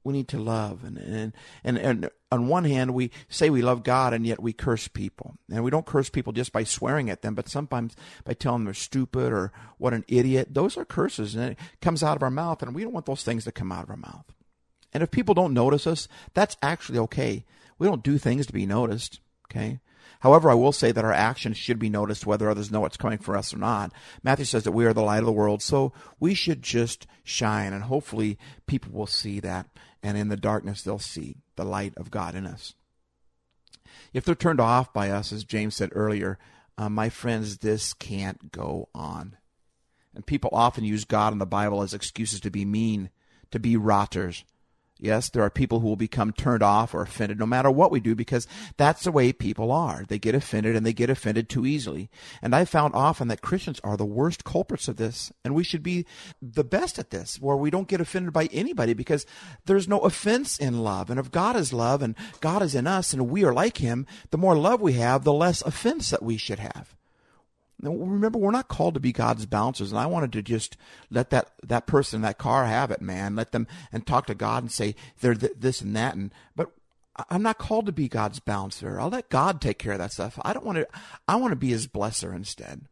we 0.09 0.14
need 0.14 0.29
to 0.29 0.38
love. 0.38 0.83
And, 0.85 0.99
and 0.99 1.33
and 1.62 1.79
and 1.79 2.11
on 2.33 2.49
one 2.49 2.64
hand 2.64 2.94
we 2.94 3.11
say 3.29 3.51
we 3.51 3.62
love 3.62 3.85
God 3.85 4.12
and 4.12 4.27
yet 4.27 4.42
we 4.42 4.53
curse 4.53 4.88
people. 4.88 5.37
And 5.51 5.62
we 5.62 5.71
don't 5.71 5.87
curse 5.87 6.11
people 6.11 6.33
just 6.33 6.53
by 6.53 6.64
swearing 6.64 7.11
at 7.11 7.23
them 7.23 7.35
but 7.35 7.49
sometimes 7.49 7.94
by 8.25 8.33
telling 8.33 8.61
them 8.61 8.64
they're 8.64 8.75
stupid 8.75 9.33
or 9.33 9.53
what 9.77 9.94
an 9.94 10.05
idiot. 10.09 10.49
Those 10.51 10.77
are 10.77 10.85
curses 10.85 11.37
and 11.37 11.53
it 11.53 11.59
comes 11.81 12.03
out 12.03 12.16
of 12.16 12.23
our 12.23 12.31
mouth 12.31 12.62
and 12.62 12.75
we 12.75 12.83
don't 12.83 12.92
want 12.92 13.07
those 13.07 13.23
things 13.23 13.44
to 13.44 13.53
come 13.53 13.71
out 13.71 13.85
of 13.85 13.90
our 13.90 13.97
mouth. 13.97 14.25
And 14.92 15.03
if 15.03 15.11
people 15.11 15.35
don't 15.35 15.55
notice 15.55 15.87
us 15.87 16.09
that's 16.35 16.57
actually 16.62 16.99
okay. 16.99 17.44
We 17.79 17.87
don't 17.87 18.03
do 18.03 18.18
things 18.18 18.47
to 18.47 18.53
be 18.53 18.66
noticed 18.66 19.21
okay 19.47 19.81
However, 20.21 20.51
I 20.51 20.55
will 20.55 20.73
say 20.73 20.92
that 20.92 21.05
our 21.05 21.12
actions 21.12 21.57
should 21.57 21.79
be 21.79 21.88
noticed 21.88 22.27
whether 22.27 22.51
others 22.51 22.71
know 22.71 22.85
it's 22.85 22.97
coming 22.97 23.18
for 23.18 23.37
us 23.37 23.55
or 23.55 23.59
not. 23.59 23.92
Matthew 24.23 24.44
says 24.44 24.64
that 24.64 24.73
we 24.73 24.85
are 24.85 24.92
the 24.92 25.03
light 25.03 25.21
of 25.21 25.27
the 25.27 25.33
world, 25.33 25.62
so 25.62 25.92
we 26.18 26.35
should 26.35 26.62
just 26.62 27.07
shine, 27.23 27.73
and 27.73 27.85
hopefully 27.85 28.38
people 28.66 28.92
will 28.92 29.07
see 29.07 29.40
that, 29.40 29.66
and 30.03 30.18
in 30.18 30.29
the 30.29 30.37
darkness 30.37 30.83
they'll 30.83 30.99
see 30.99 31.37
the 31.57 31.64
light 31.64 31.94
of 31.97 32.11
God 32.11 32.35
in 32.35 32.47
us. 32.47 32.75
If 34.12 34.25
they're 34.25 34.35
turned 34.35 34.61
off 34.61 34.92
by 34.92 35.11
us, 35.11 35.33
as 35.33 35.44
James 35.44 35.77
said 35.77 35.90
earlier, 35.92 36.38
uh, 36.77 36.88
my 36.88 37.09
friends, 37.09 37.59
this 37.59 37.92
can't 37.92 38.53
go 38.53 38.88
on. 38.94 39.37
And 40.14 40.25
people 40.25 40.51
often 40.53 40.85
use 40.85 41.05
God 41.05 41.33
and 41.33 41.40
the 41.40 41.47
Bible 41.47 41.83
as 41.83 41.94
excuses 41.94 42.40
to 42.40 42.51
be 42.51 42.64
mean, 42.64 43.11
to 43.51 43.59
be 43.59 43.77
rotters, 43.77 44.44
Yes, 45.01 45.31
there 45.31 45.43
are 45.43 45.51
people 45.51 45.81
who 45.81 45.87
will 45.87 45.97
become 45.97 46.33
turned 46.33 46.63
off 46.63 46.93
or 46.93 47.03
offended 47.03 47.39
no 47.39 47.47
matter 47.47 47.71
what 47.71 47.93
we 47.93 48.01
do 48.01 48.17
because 48.17 48.49
that's 48.77 49.05
the 49.05 49.13
way 49.13 49.33
people 49.33 49.71
are. 49.71 50.05
They 50.07 50.19
get 50.19 50.35
offended 50.35 50.75
and 50.75 50.85
they 50.85 50.93
get 50.93 51.09
offended 51.09 51.49
too 51.49 51.65
easily. 51.65 52.11
And 52.43 52.55
I've 52.55 52.69
found 52.69 52.95
often 52.95 53.29
that 53.29 53.41
Christians 53.41 53.81
are 53.85 53.97
the 53.97 54.05
worst 54.05 54.45
culprits 54.45 54.89
of 54.89 54.97
this 54.97 55.33
and 55.45 55.55
we 55.55 55.63
should 55.63 55.85
be 55.85 56.05
the 56.43 56.65
best 56.65 56.99
at 56.99 57.11
this 57.11 57.41
where 57.41 57.57
we 57.57 57.71
don't 57.71 57.89
get 57.89 58.01
offended 58.01 58.33
by 58.33 58.47
anybody 58.47 58.93
because 58.93 59.25
there's 59.67 59.87
no 59.87 60.01
offense 60.01 60.59
in 60.59 60.83
love. 60.83 61.11
And 61.11 61.21
if 61.21 61.31
God 61.31 61.55
is 61.55 61.73
love 61.73 62.03
and 62.03 62.17
God 62.41 62.63
is 62.63 62.75
in 62.75 62.89
us 62.89 63.13
and 63.13 63.31
we 63.31 63.45
are 63.45 63.55
like 63.55 63.79
him, 63.79 64.05
the 64.31 64.39
more 64.39 64.57
love 64.57 64.81
we 64.81 64.95
have, 64.95 65.23
the 65.23 65.33
less 65.33 65.63
offense 65.63 66.11
that 66.11 66.23
we 66.23 66.37
should 66.37 66.59
have. 66.59 66.98
Now, 67.81 67.93
remember, 67.93 68.38
we're 68.38 68.51
not 68.51 68.69
called 68.69 68.95
to 68.95 69.01
be 69.01 69.12
God's 69.12 69.47
bouncers, 69.47 69.93
and 69.93 70.01
I 70.01 70.07
wanted 70.07 70.33
to 70.33 70.43
just 70.43 70.77
let 71.11 71.31
that 71.31 71.53
that 71.62 71.87
person 71.87 72.19
in 72.19 72.23
that 72.23 72.38
car 72.38 72.67
have 72.67 72.91
it, 72.91 73.01
man. 73.01 73.37
Let 73.37 73.53
them 73.53 73.69
and 73.93 74.05
talk 74.05 74.27
to 74.27 74.35
God 74.35 74.64
and 74.64 74.73
say 74.73 74.97
they're 75.21 75.35
th- 75.35 75.53
this 75.57 75.81
and 75.81 75.95
that, 75.95 76.17
and 76.17 76.33
but 76.57 76.73
I'm 77.31 77.43
not 77.43 77.59
called 77.59 77.87
to 77.87 77.93
be 77.93 78.09
God's 78.09 78.41
bouncer. 78.41 79.01
I'll 79.01 79.09
let 79.09 79.29
God 79.29 79.61
take 79.61 79.79
care 79.79 79.93
of 79.93 79.99
that 79.99 80.12
stuff. 80.12 80.38
I 80.43 80.53
don't 80.53 80.67
want 80.67 80.79
to. 80.79 80.88
I 81.29 81.37
want 81.37 81.53
to 81.53 81.57
be 81.57 81.69
His 81.69 81.87
blesser 81.87 82.35
instead. 82.35 82.87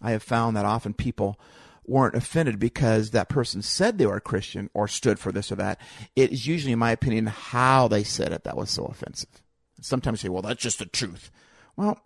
I 0.00 0.12
have 0.12 0.22
found 0.22 0.56
that 0.56 0.64
often 0.64 0.94
people 0.94 1.38
weren't 1.84 2.14
offended 2.14 2.58
because 2.58 3.10
that 3.10 3.28
person 3.28 3.62
said 3.62 3.98
they 3.98 4.06
were 4.06 4.16
a 4.16 4.20
Christian 4.20 4.70
or 4.74 4.86
stood 4.86 5.18
for 5.18 5.32
this 5.32 5.50
or 5.50 5.56
that. 5.56 5.80
It 6.14 6.30
is 6.30 6.46
usually, 6.46 6.72
in 6.72 6.78
my 6.78 6.92
opinion, 6.92 7.26
how 7.26 7.88
they 7.88 8.04
said 8.04 8.32
it 8.32 8.44
that 8.44 8.56
was 8.56 8.70
so 8.70 8.84
offensive. 8.84 9.42
Sometimes 9.80 10.22
you 10.22 10.28
say, 10.28 10.32
"Well, 10.32 10.42
that's 10.42 10.62
just 10.62 10.78
the 10.78 10.86
truth." 10.86 11.32
Well, 11.76 12.00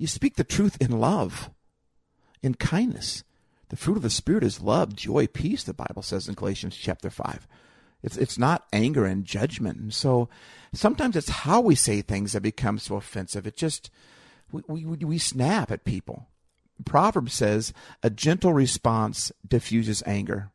you 0.00 0.06
speak 0.06 0.36
the 0.36 0.44
truth 0.44 0.78
in 0.80 0.98
love, 0.98 1.50
in 2.42 2.54
kindness. 2.54 3.22
The 3.68 3.76
fruit 3.76 3.98
of 3.98 4.02
the 4.02 4.08
Spirit 4.08 4.42
is 4.42 4.62
love, 4.62 4.96
joy, 4.96 5.26
peace, 5.26 5.62
the 5.62 5.74
Bible 5.74 6.00
says 6.00 6.26
in 6.26 6.34
Galatians 6.34 6.74
chapter 6.74 7.10
5. 7.10 7.46
It's, 8.02 8.16
it's 8.16 8.38
not 8.38 8.66
anger 8.72 9.04
and 9.04 9.26
judgment. 9.26 9.78
And 9.78 9.92
so 9.92 10.30
sometimes 10.72 11.16
it's 11.16 11.28
how 11.28 11.60
we 11.60 11.74
say 11.74 12.00
things 12.00 12.32
that 12.32 12.40
becomes 12.40 12.84
so 12.84 12.96
offensive. 12.96 13.46
It 13.46 13.58
just, 13.58 13.90
we, 14.50 14.62
we, 14.66 15.04
we 15.04 15.18
snap 15.18 15.70
at 15.70 15.84
people. 15.84 16.28
Proverbs 16.86 17.34
says, 17.34 17.74
a 18.02 18.08
gentle 18.08 18.54
response 18.54 19.30
diffuses 19.46 20.02
anger, 20.06 20.50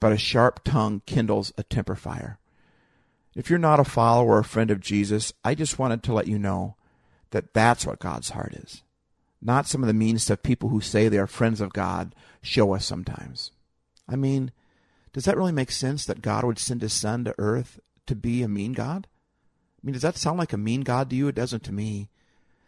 but 0.00 0.10
a 0.10 0.18
sharp 0.18 0.64
tongue 0.64 1.02
kindles 1.06 1.52
a 1.56 1.62
temper 1.62 1.94
fire. 1.94 2.40
If 3.36 3.50
you're 3.50 3.58
not 3.60 3.78
a 3.78 3.84
follower 3.84 4.34
or 4.34 4.38
a 4.40 4.44
friend 4.44 4.72
of 4.72 4.80
Jesus, 4.80 5.32
I 5.44 5.54
just 5.54 5.78
wanted 5.78 6.02
to 6.02 6.12
let 6.12 6.26
you 6.26 6.40
know 6.40 6.74
that 7.30 7.54
that's 7.54 7.86
what 7.86 7.98
God's 7.98 8.30
heart 8.30 8.54
is. 8.54 8.82
Not 9.42 9.66
some 9.66 9.82
of 9.82 9.86
the 9.86 9.94
mean 9.94 10.18
stuff 10.18 10.42
people 10.42 10.68
who 10.68 10.80
say 10.80 11.08
they 11.08 11.18
are 11.18 11.26
friends 11.26 11.60
of 11.60 11.72
God 11.72 12.14
show 12.42 12.74
us 12.74 12.84
sometimes. 12.84 13.52
I 14.08 14.16
mean, 14.16 14.52
does 15.12 15.24
that 15.24 15.36
really 15.36 15.52
make 15.52 15.70
sense 15.70 16.04
that 16.04 16.22
God 16.22 16.44
would 16.44 16.58
send 16.58 16.82
his 16.82 16.92
son 16.92 17.24
to 17.24 17.34
earth 17.38 17.80
to 18.06 18.14
be 18.14 18.42
a 18.42 18.48
mean 18.48 18.72
God? 18.72 19.06
I 19.82 19.86
mean, 19.86 19.94
does 19.94 20.02
that 20.02 20.16
sound 20.16 20.38
like 20.38 20.52
a 20.52 20.58
mean 20.58 20.82
God 20.82 21.10
to 21.10 21.16
you? 21.16 21.28
It 21.28 21.34
doesn't 21.34 21.64
to 21.64 21.72
me. 21.72 22.10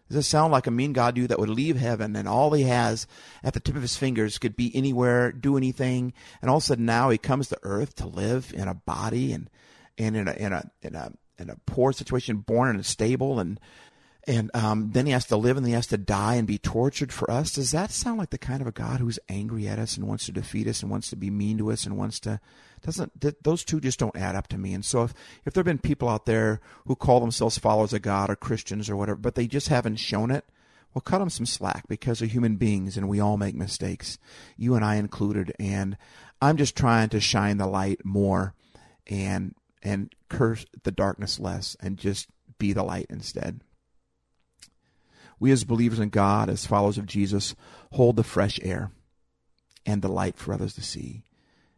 Does 0.09 0.27
it 0.27 0.29
sound 0.29 0.53
like 0.53 0.67
a 0.67 0.71
mean 0.71 0.93
God 0.93 1.15
to 1.15 1.23
you 1.23 1.27
that 1.29 1.39
would 1.39 1.49
leave 1.49 1.77
heaven 1.77 2.17
and 2.17 2.29
all 2.29 2.53
he 2.53 2.65
has 2.65 3.07
at 3.43 3.55
the 3.55 3.61
tip 3.61 3.77
of 3.77 3.83
his 3.83 3.97
fingers 3.97 4.39
could 4.39 4.57
be 4.57 4.75
anywhere, 4.75 5.33
do 5.33 5.57
anything, 5.57 6.13
and 6.41 6.51
all 6.51 6.59
of 6.59 6.63
a 6.63 6.67
sudden 6.67 6.85
now 6.85 7.11
he 7.11 7.19
comes 7.19 7.49
to 7.49 7.59
earth 7.63 7.95
to 7.97 8.07
live 8.07 8.53
in 8.55 8.69
a 8.69 8.75
body 8.75 9.33
and 9.33 9.49
and 9.99 10.17
in 10.17 10.29
a 10.29 10.33
in 10.33 10.53
a 10.53 10.71
in 10.83 10.95
a 10.95 11.13
in 11.39 11.51
a 11.51 11.57
poor 11.67 11.93
situation, 11.93 12.39
born 12.39 12.71
in 12.71 12.81
a 12.81 12.85
stable, 12.85 13.39
and 13.39 13.59
and 14.25 14.51
um, 14.55 14.91
then 14.93 15.07
he 15.07 15.13
has 15.13 15.27
to 15.27 15.37
live 15.37 15.57
and 15.57 15.67
he 15.67 15.73
has 15.73 15.89
to 15.89 15.99
die 15.99 16.37
and 16.37 16.47
be 16.47 16.59
tortured 16.59 17.13
for 17.13 17.29
us. 17.31 17.53
Does 17.53 17.73
that 17.73 17.91
sound 17.91 18.19
like 18.19 18.31
the 18.31 18.39
kind 18.39 18.61
of 18.61 18.69
a 18.69 18.73
God 18.73 19.01
who's 19.01 19.19
angry 19.29 19.67
at 19.67 19.81
us 19.81 19.97
and 19.97 20.07
wants 20.07 20.27
to 20.27 20.33
defeat 20.33 20.69
us 20.69 20.81
and 20.81 20.91
wants 20.91 21.11
to 21.11 21.17
be 21.17 21.29
mean 21.29 21.59
to 21.59 21.73
us 21.73 21.87
and 21.87 21.97
wants 21.97 22.21
to 22.21 22.41
doesn't 22.83 23.21
th- 23.21 23.37
those 23.43 23.65
two 23.65 23.81
just 23.81 23.99
don't 23.99 24.17
add 24.17 24.37
up 24.37 24.49
to 24.49 24.59
me. 24.59 24.75
And 24.75 24.85
so 24.85 25.05
if 25.05 25.15
if 25.45 25.53
there've 25.53 25.65
been 25.65 25.79
people 25.79 26.09
out 26.09 26.27
there 26.27 26.61
who 26.87 26.95
call 26.95 27.21
themselves 27.21 27.59
followers 27.59 27.93
of 27.93 28.03
God 28.03 28.31
or 28.31 28.37
Christians 28.37 28.89
or 28.89 28.97
whatever, 28.97 29.19
but 29.19 29.35
they 29.35 29.47
just 29.47 29.69
haven't 29.69 29.97
shown 29.97 30.31
it, 30.31 30.45
well, 30.95 31.03
cut 31.03 31.19
them 31.19 31.31
some 31.31 31.47
slack 31.47 31.89
because 31.89 32.19
they're 32.19 32.29
human 32.29 32.57
beings 32.57 32.97
and 32.97 33.09
we 33.09 33.21
all 33.21 33.37
make 33.37 33.55
mistakes, 33.55 34.19
you 34.57 34.75
and 34.75 34.85
I 34.85 34.97
included. 34.97 35.53
And 35.59 35.97
I'm 36.41 36.57
just 36.57 36.77
trying 36.77 37.09
to 37.11 37.21
shine 37.21 37.57
the 37.57 37.67
light 37.67 38.05
more 38.05 38.55
and 39.07 39.55
and 39.83 40.13
curse 40.29 40.65
the 40.85 40.93
darkness 40.93 41.41
less 41.41 41.77
and 41.81 41.97
just 41.97 42.29
be 42.59 42.73
the 42.73 42.85
light 42.85 43.07
instead. 43.11 43.61
We 45.43 45.51
as 45.51 45.65
believers 45.65 45.99
in 45.99 46.11
God, 46.11 46.49
as 46.49 46.67
followers 46.67 46.99
of 46.99 47.07
Jesus, 47.07 47.57
hold 47.91 48.15
the 48.15 48.23
fresh 48.23 48.61
air 48.63 48.93
and 49.85 50.01
the 50.01 50.07
light 50.07 50.37
for 50.37 50.55
others 50.55 50.73
to 50.75 50.83
see. 50.83 51.25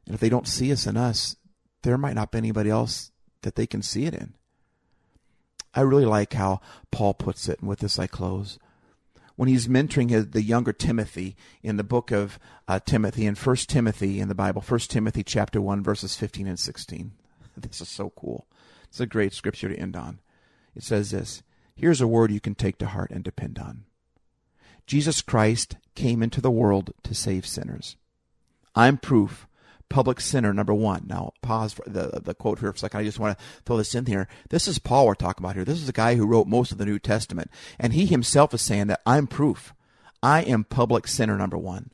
And 0.05 0.14
if 0.14 0.20
they 0.20 0.29
don't 0.29 0.46
see 0.46 0.70
us 0.70 0.87
in 0.87 0.98
us, 0.98 1.37
there 1.83 1.96
might 1.96 2.14
not 2.14 2.31
be 2.31 2.37
anybody 2.37 2.68
else 2.68 3.11
that 3.40 3.55
they 3.55 3.66
can 3.66 3.81
see 3.81 4.05
it 4.05 4.12
in. 4.12 4.35
I 5.72 5.81
really 5.81 6.05
like 6.05 6.35
how 6.35 6.61
Paul 6.90 7.14
puts 7.14 7.48
it, 7.48 7.61
and 7.61 7.68
with 7.70 7.79
this 7.79 7.98
I 7.98 8.07
close. 8.07 8.59
When 9.35 9.48
he's 9.48 9.66
mentoring 9.66 10.11
his, 10.11 10.29
the 10.29 10.42
younger 10.42 10.74
Timothy 10.74 11.35
in 11.62 11.79
the 11.79 11.83
book 11.83 12.11
of 12.11 12.38
uh, 12.68 12.81
Timothy, 12.85 13.24
in 13.24 13.35
First 13.35 13.70
Timothy 13.70 14.20
in 14.20 14.29
the 14.29 14.35
Bible, 14.35 14.61
First 14.61 14.90
Timothy 14.90 15.22
chapter 15.24 15.62
1, 15.62 15.83
verses 15.83 16.14
15 16.16 16.46
and 16.46 16.59
16. 16.59 17.12
This 17.57 17.81
is 17.81 17.88
so 17.88 18.12
cool. 18.14 18.46
It's 18.90 19.00
a 19.00 19.07
great 19.07 19.33
scripture 19.33 19.70
to 19.70 19.79
end 19.79 19.96
on. 19.96 20.20
It 20.77 20.83
says 20.83 21.12
this 21.12 21.42
Here's 21.76 22.00
a 22.00 22.06
word 22.06 22.30
you 22.30 22.40
can 22.40 22.54
take 22.54 22.78
to 22.78 22.87
heart 22.87 23.10
and 23.10 23.24
depend 23.24 23.58
on. 23.58 23.84
Jesus 24.87 25.22
Christ 25.22 25.76
came 25.94 26.22
into 26.22 26.40
the 26.40 26.50
world 26.50 26.92
to 27.02 27.14
save 27.14 27.46
sinners. 27.46 27.96
I'm 28.74 28.98
proof 28.98 29.46
public 29.88 30.20
sinner 30.20 30.52
number 30.52 30.74
one. 30.74 31.04
Now 31.06 31.32
pause 31.40 31.74
for 31.74 31.88
the 31.88 32.20
the 32.20 32.34
quote 32.34 32.58
here 32.58 32.72
for 32.72 32.76
a 32.76 32.78
second. 32.78 33.00
I 33.00 33.04
just 33.04 33.20
want 33.20 33.38
to 33.38 33.44
throw 33.64 33.76
this 33.76 33.94
in 33.94 34.06
here. 34.06 34.28
This 34.50 34.66
is 34.66 34.78
Paul 34.78 35.06
we're 35.06 35.14
talking 35.14 35.44
about 35.44 35.54
here. 35.54 35.64
This 35.64 35.80
is 35.80 35.88
a 35.88 35.92
guy 35.92 36.16
who 36.16 36.26
wrote 36.26 36.48
most 36.48 36.72
of 36.72 36.78
the 36.78 36.84
New 36.84 36.98
Testament, 36.98 37.50
and 37.78 37.92
he 37.92 38.06
himself 38.06 38.52
is 38.52 38.62
saying 38.62 38.88
that 38.88 39.02
I'm 39.06 39.26
proof. 39.26 39.72
I 40.22 40.42
am 40.42 40.64
public 40.64 41.06
sinner 41.06 41.37
number 41.37 41.58
one. 41.58 41.90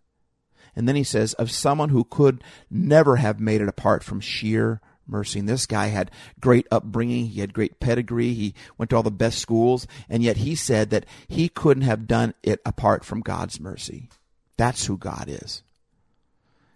And 0.74 0.88
then 0.88 0.96
he 0.96 1.04
says 1.04 1.34
of 1.34 1.50
someone 1.50 1.90
who 1.90 2.04
could 2.04 2.42
never 2.70 3.16
have 3.16 3.38
made 3.38 3.60
it 3.60 3.68
apart 3.68 4.02
from 4.02 4.20
sheer 4.20 4.80
mercy. 5.06 5.38
And 5.38 5.48
this 5.48 5.66
guy 5.66 5.88
had 5.88 6.10
great 6.40 6.66
upbringing. 6.70 7.26
He 7.26 7.40
had 7.40 7.52
great 7.54 7.80
pedigree. 7.80 8.34
He 8.34 8.54
went 8.78 8.90
to 8.90 8.96
all 8.96 9.02
the 9.02 9.10
best 9.10 9.38
schools. 9.38 9.86
And 10.08 10.22
yet 10.22 10.38
he 10.38 10.54
said 10.54 10.90
that 10.90 11.06
he 11.28 11.48
couldn't 11.48 11.82
have 11.82 12.06
done 12.06 12.34
it 12.42 12.60
apart 12.64 13.04
from 13.04 13.20
God's 13.20 13.60
mercy. 13.60 14.08
That's 14.56 14.86
who 14.86 14.96
God 14.96 15.24
is. 15.28 15.62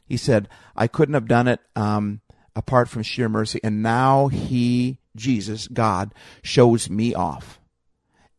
He 0.06 0.16
said, 0.16 0.48
I 0.76 0.87
couldn't 0.87 1.14
have 1.14 1.28
done 1.28 1.48
it 1.48 1.60
um, 1.76 2.20
apart 2.54 2.88
from 2.88 3.02
sheer 3.02 3.28
mercy. 3.28 3.60
And 3.62 3.82
now 3.82 4.28
he, 4.28 4.98
Jesus, 5.16 5.68
God, 5.68 6.14
shows 6.42 6.90
me 6.90 7.14
off. 7.14 7.60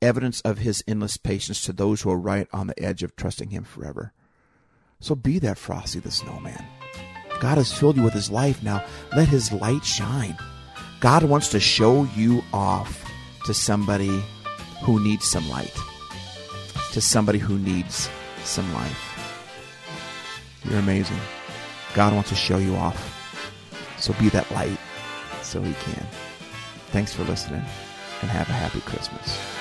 Evidence 0.01 0.41
of 0.41 0.59
his 0.59 0.83
endless 0.87 1.17
patience 1.17 1.61
to 1.63 1.73
those 1.73 2.01
who 2.01 2.11
are 2.11 2.19
right 2.19 2.47
on 2.53 2.67
the 2.67 2.79
edge 2.83 3.01
of 3.01 3.15
trusting 3.15 3.49
him 3.49 3.63
forever. 3.63 4.13
So 4.99 5.15
be 5.15 5.39
that 5.39 5.57
Frosty 5.57 5.99
the 5.99 6.11
Snowman. 6.11 6.63
God 7.39 7.57
has 7.57 7.71
filled 7.71 7.97
you 7.97 8.03
with 8.03 8.13
his 8.13 8.31
life 8.31 8.61
now. 8.63 8.83
Let 9.15 9.27
his 9.27 9.51
light 9.51 9.83
shine. 9.83 10.37
God 10.99 11.23
wants 11.23 11.49
to 11.49 11.59
show 11.59 12.07
you 12.15 12.43
off 12.53 13.03
to 13.45 13.53
somebody 13.53 14.23
who 14.83 14.99
needs 14.99 15.25
some 15.25 15.47
light, 15.49 15.75
to 16.93 17.01
somebody 17.01 17.39
who 17.39 17.59
needs 17.59 18.09
some 18.43 18.71
life. 18.73 19.11
You're 20.63 20.79
amazing. 20.79 21.19
God 21.93 22.13
wants 22.13 22.29
to 22.29 22.35
show 22.35 22.57
you 22.57 22.75
off. 22.75 23.11
So 23.97 24.13
be 24.13 24.29
that 24.29 24.49
light 24.51 24.77
so 25.41 25.61
he 25.61 25.73
can. 25.73 26.05
Thanks 26.91 27.13
for 27.13 27.23
listening 27.23 27.63
and 28.21 28.31
have 28.31 28.49
a 28.49 28.53
happy 28.53 28.81
Christmas. 28.81 29.54